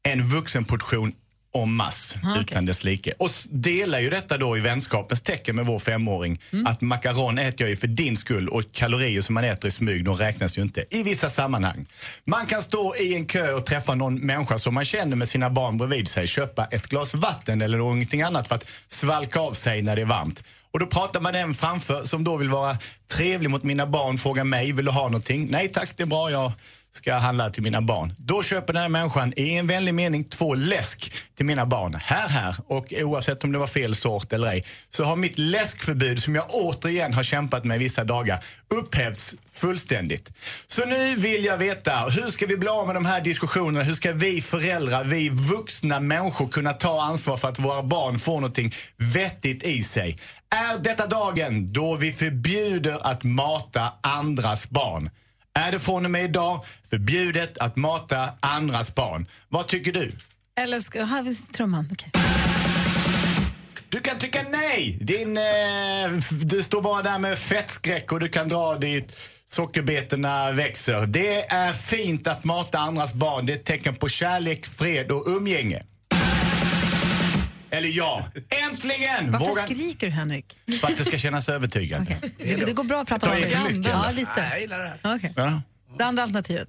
en 0.08 0.22
vuxenportion 0.28 1.12
en 1.54 1.72
masse 1.74 2.20
Ah, 2.24 2.30
okej. 2.30 2.42
utan 2.42 2.66
dess 2.66 2.84
like. 2.84 3.12
Och 3.18 3.30
delar 3.50 4.00
ju 4.00 4.10
detta 4.10 4.38
då 4.38 4.56
i 4.56 4.60
vänskapens 4.60 5.22
tecken 5.22 5.56
med 5.56 5.66
vår 5.66 5.78
femåring. 5.78 6.40
Mm. 6.52 6.66
Att 6.66 6.80
macaron 6.80 7.38
äter 7.38 7.60
jag 7.60 7.70
ju 7.70 7.76
för 7.76 7.86
din 7.86 8.16
skull 8.16 8.48
och 8.48 8.62
kalorier 8.72 9.20
som 9.20 9.34
man 9.34 9.44
äter 9.44 9.68
i 9.68 9.70
smyg 9.70 10.04
de 10.04 10.16
räknas 10.16 10.58
ju 10.58 10.62
inte 10.62 10.84
i 10.90 11.02
vissa 11.02 11.30
sammanhang. 11.30 11.86
Man 12.24 12.46
kan 12.46 12.62
stå 12.62 12.94
i 12.96 13.14
en 13.14 13.26
kö 13.26 13.52
och 13.52 13.66
träffa 13.66 13.94
någon 13.94 14.14
människa 14.26 14.58
som 14.58 14.74
man 14.74 14.84
känner 14.84 15.16
med 15.16 15.28
sina 15.28 15.50
barn 15.50 15.78
bredvid 15.78 16.08
sig, 16.08 16.26
köpa 16.26 16.64
ett 16.64 16.86
glas 16.86 17.14
vatten 17.14 17.62
eller 17.62 17.78
någonting 17.78 18.22
annat 18.22 18.48
för 18.48 18.54
att 18.54 18.68
svalka 18.88 19.40
av 19.40 19.52
sig 19.52 19.82
när 19.82 19.96
det 19.96 20.02
är 20.02 20.06
varmt. 20.06 20.44
Och 20.72 20.78
då 20.78 20.86
pratar 20.86 21.20
man 21.20 21.32
den 21.32 21.54
framför 21.54 22.04
som 22.04 22.24
då 22.24 22.36
vill 22.36 22.48
vara 22.48 22.78
trevlig 23.12 23.50
mot 23.50 23.62
mina 23.62 23.86
barn, 23.86 24.18
frågar 24.18 24.44
mig, 24.44 24.72
vill 24.72 24.84
du 24.84 24.90
ha 24.90 25.02
någonting? 25.02 25.46
Nej 25.50 25.68
tack, 25.68 25.90
det 25.96 26.02
är 26.02 26.06
bra, 26.06 26.30
jag 26.30 26.52
ska 26.92 27.14
handla 27.14 27.50
till 27.50 27.62
mina 27.62 27.80
barn. 27.80 28.14
Då 28.18 28.42
köper 28.42 28.72
den 28.72 28.82
här 28.82 28.88
människan 28.88 29.32
i 29.36 29.54
en 29.54 29.66
vänlig 29.66 29.94
mening 29.94 30.24
två 30.24 30.54
läsk 30.54 31.12
till 31.36 31.46
mina 31.46 31.66
barn. 31.66 31.94
Här, 31.94 32.28
här. 32.28 32.56
Och 32.66 32.92
oavsett 33.02 33.44
om 33.44 33.52
det 33.52 33.58
var 33.58 33.66
fel 33.66 33.94
sort 33.94 34.32
eller 34.32 34.48
ej 34.48 34.64
så 34.90 35.04
har 35.04 35.16
mitt 35.16 35.38
läskförbud 35.38 36.22
som 36.22 36.34
jag 36.34 36.44
återigen 36.50 37.14
har 37.14 37.22
kämpat 37.22 37.64
med 37.64 37.78
vissa 37.78 38.04
dagar 38.04 38.44
upphävts 38.74 39.36
fullständigt. 39.52 40.32
Så 40.66 40.86
nu 40.86 41.14
vill 41.14 41.44
jag 41.44 41.56
veta, 41.56 41.98
hur 41.98 42.30
ska 42.30 42.46
vi 42.46 42.56
bli 42.56 42.68
av 42.68 42.86
med 42.86 42.96
de 42.96 43.04
här 43.04 43.20
diskussionerna? 43.20 43.84
Hur 43.84 43.94
ska 43.94 44.12
vi 44.12 44.40
föräldrar, 44.40 45.04
vi 45.04 45.28
vuxna 45.28 46.00
människor 46.00 46.48
kunna 46.48 46.72
ta 46.72 47.02
ansvar 47.02 47.36
för 47.36 47.48
att 47.48 47.58
våra 47.58 47.82
barn 47.82 48.18
får 48.18 48.34
någonting 48.34 48.72
vettigt 48.96 49.62
i 49.62 49.82
sig? 49.82 50.18
Är 50.50 50.78
detta 50.78 51.06
dagen 51.06 51.72
då 51.72 51.96
vi 51.96 52.12
förbjuder 52.12 52.98
att 53.06 53.24
mata 53.24 53.92
andras 54.00 54.70
barn? 54.70 55.10
Är 55.60 55.72
det 55.72 55.78
från 55.78 56.04
och 56.04 56.10
med 56.10 56.24
idag 56.24 56.64
förbjudet 56.90 57.58
att 57.58 57.76
mata 57.76 58.28
andras 58.40 58.94
barn? 58.94 59.26
Vad 59.48 59.68
tycker 59.68 59.92
du? 59.92 60.12
Eller 60.60 60.80
ska, 60.80 61.04
här 61.04 61.24
finns 61.24 61.48
trumman. 61.48 61.88
okej. 61.92 62.10
Du 63.88 64.00
kan 64.00 64.18
tycka 64.18 64.44
nej! 64.50 64.98
Din, 65.00 65.36
eh, 65.36 65.42
du 66.42 66.62
står 66.62 66.82
bara 66.82 67.02
där 67.02 67.18
med 67.18 67.38
fettskräck 67.38 68.12
och 68.12 68.20
du 68.20 68.28
kan 68.28 68.48
dra 68.48 68.74
dit 68.74 69.16
sockerbetorna 69.46 70.52
växer. 70.52 71.06
Det 71.06 71.52
är 71.52 71.72
fint 71.72 72.26
att 72.26 72.44
mata 72.44 72.78
andras 72.78 73.12
barn. 73.12 73.46
Det 73.46 73.52
är 73.52 73.56
ett 73.56 73.64
tecken 73.64 73.94
på 73.94 74.08
kärlek, 74.08 74.66
fred 74.66 75.10
och 75.10 75.24
umgänge. 75.26 75.82
Eller 77.70 77.88
ja, 77.88 78.26
äntligen! 78.48 79.32
Varför 79.32 79.46
Vågar- 79.46 79.66
skriker 79.66 80.06
du, 80.06 80.12
Henrik? 80.12 80.58
För 80.80 80.88
att 80.88 80.96
det 80.98 81.04
ska 81.04 81.18
kännas 81.18 81.48
övertygande. 81.48 82.16
Det, 82.38 82.66
det 82.66 82.72
går 82.72 82.84
bra 82.84 83.00
att 83.00 83.08
prata 83.08 83.30
om 83.30 83.36
det. 83.40 83.88
Ja, 83.88 84.10
lite. 84.10 84.48
Jag 84.50 84.60
gillar 84.60 84.78
det. 84.78 84.98
Okej. 85.04 85.32
Ja. 85.36 85.62
Det 85.98 86.04
andra 86.04 86.22
alternativet? 86.22 86.68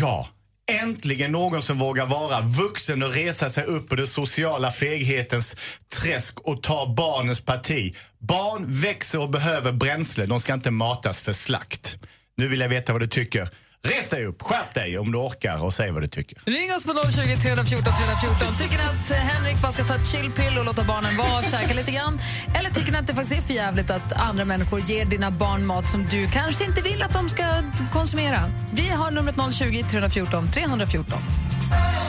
Ja! 0.00 0.28
Äntligen 0.70 1.32
någon 1.32 1.62
som 1.62 1.78
vågar 1.78 2.06
vara 2.06 2.40
vuxen 2.40 3.02
och 3.02 3.14
resa 3.14 3.50
sig 3.50 3.64
upp 3.64 3.88
på 3.88 3.94
det 3.96 4.06
sociala 4.06 4.72
feghetens 4.72 5.56
träsk 5.88 6.40
och 6.40 6.62
ta 6.62 6.94
barnens 6.96 7.40
parti. 7.40 7.96
Barn 8.18 8.64
växer 8.68 9.20
och 9.20 9.30
behöver 9.30 9.72
bränsle. 9.72 10.26
De 10.26 10.40
ska 10.40 10.54
inte 10.54 10.70
matas 10.70 11.20
för 11.20 11.32
slakt. 11.32 11.98
Nu 12.36 12.48
vill 12.48 12.60
jag 12.60 12.68
veta 12.68 12.92
vad 12.92 13.02
du 13.02 13.06
tycker. 13.06 13.48
Res 13.82 14.08
dig 14.08 14.26
upp, 14.26 14.42
skärp 14.42 14.74
dig 14.74 14.98
om 14.98 15.12
du 15.12 15.18
orkar 15.18 15.64
och 15.64 15.74
säg 15.74 15.90
vad 15.90 16.02
du 16.02 16.08
tycker. 16.08 16.38
Ring 16.44 16.74
oss 16.74 16.84
på 16.84 16.92
020 16.92 17.36
314 17.36 17.92
314. 17.92 18.56
Tycker 18.58 18.78
ni 18.78 18.84
att 18.84 19.10
Henrik 19.10 19.62
bara 19.62 19.72
ska 19.72 19.84
ta 19.84 19.94
ett 19.94 20.06
chillpill 20.06 20.58
och 20.58 20.64
låta 20.64 20.84
barnen 20.84 21.16
vara 21.16 21.38
och 21.38 21.44
käka 21.44 21.74
lite 21.74 21.90
grann? 21.90 22.20
Eller 22.58 22.70
tycker 22.70 22.92
ni 22.92 22.98
att 22.98 23.06
det 23.06 23.14
faktiskt 23.14 23.42
är 23.42 23.46
för 23.46 23.54
jävligt 23.54 23.90
att 23.90 24.12
andra 24.12 24.44
människor 24.44 24.80
ger 24.80 25.04
dina 25.04 25.30
barn 25.30 25.66
mat 25.66 25.90
som 25.90 26.04
du 26.04 26.26
kanske 26.26 26.64
inte 26.64 26.82
vill 26.82 27.02
att 27.02 27.12
de 27.12 27.28
ska 27.28 27.44
konsumera? 27.92 28.40
Vi 28.72 28.88
har 28.88 29.10
numret 29.10 29.54
020 29.54 29.84
314 29.90 30.48
314. 30.48 31.18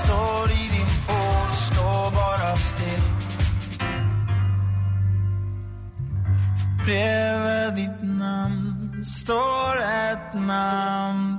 Står 0.04 0.52
i 0.52 0.68
din 0.76 0.92
pool, 1.08 1.54
står 1.72 2.12
bara 2.16 2.56
still 2.58 3.30
Bredvid 6.86 7.74
ditt 7.76 8.04
namn 8.04 9.04
står 9.04 9.78
ett 9.78 10.34
namn 10.34 11.38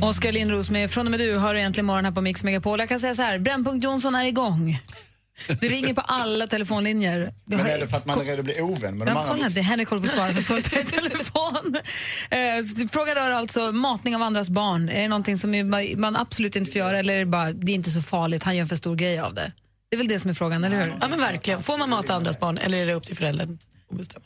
till 0.00 0.08
Oskar 0.08 0.32
Lindros 0.32 0.70
med 0.70 0.90
Från 0.90 1.06
och 1.06 1.10
med 1.10 1.20
du 1.20 1.36
har 1.36 1.54
du 1.54 1.60
äntligen 1.60 1.86
morgon 1.86 2.04
här 2.04 2.12
på 2.12 2.20
Mix 2.20 2.44
Megapol. 2.44 2.78
Jag 2.78 2.88
kan 2.88 3.00
säga 3.00 3.14
så 3.14 3.22
här, 3.22 3.38
Brännpunkt 3.38 3.84
Jonsson 3.84 4.14
är 4.14 4.24
igång. 4.24 4.78
Det 5.60 5.68
ringer 5.68 5.94
på 5.94 6.00
alla 6.00 6.46
telefonlinjer. 6.46 7.18
Det 7.44 7.56
Men 7.56 7.66
är 7.66 7.80
det 7.80 7.86
för 7.86 7.96
att 7.96 8.06
man 8.06 8.20
är 8.20 8.24
rädd 8.24 8.38
att 8.38 8.44
bli 8.44 8.60
ovän 8.60 8.98
med 8.98 9.06
de 9.06 9.10
andra? 9.10 9.32
kolla, 9.32 9.48
det 9.48 9.60
är 9.60 9.64
Henrik 9.64 9.88
håller 9.88 10.02
på 10.02 10.06
att 10.06 10.14
svara 10.14 10.30
i 10.82 10.84
telefon. 10.84 11.76
Eh, 12.30 12.88
Frågan 12.92 13.14
rör 13.14 13.30
alltså 13.30 13.72
matning 13.72 14.16
av 14.16 14.22
andras 14.22 14.50
barn. 14.50 14.88
Är 14.88 15.02
det 15.02 15.08
någonting 15.08 15.38
som 15.38 15.70
man 15.96 16.16
absolut 16.16 16.56
inte 16.56 16.72
får 16.72 16.78
göra 16.78 16.98
eller 16.98 17.14
är 17.14 17.18
det 17.18 17.26
bara, 17.26 17.52
det 17.52 17.72
är 17.72 17.74
inte 17.74 17.90
så 17.90 18.02
farligt, 18.02 18.42
han 18.42 18.56
gör 18.56 18.62
en 18.62 18.68
för 18.68 18.76
stor 18.76 18.96
grej 18.96 19.18
av 19.18 19.34
det? 19.34 19.52
Det 19.90 19.96
är 19.96 19.98
väl 19.98 20.08
det 20.08 20.20
som 20.20 20.30
är 20.30 20.34
frågan, 20.34 20.64
eller 20.64 20.84
hur? 20.84 20.94
Ja 21.00 21.08
men 21.08 21.20
verkligen. 21.20 21.62
Får 21.62 21.78
man 21.78 21.90
mata 21.90 22.14
andras 22.14 22.40
barn 22.40 22.58
eller 22.58 22.78
är 22.78 22.86
det 22.86 22.94
upp 22.94 23.04
till 23.04 23.16
föräldern? 23.16 23.58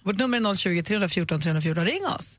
Vårt 0.03 0.19
nummer 0.19 0.51
är 0.51 0.55
020 0.55 0.83
314 0.83 1.41
314. 1.41 1.85
Ring 1.85 2.07
oss. 2.07 2.39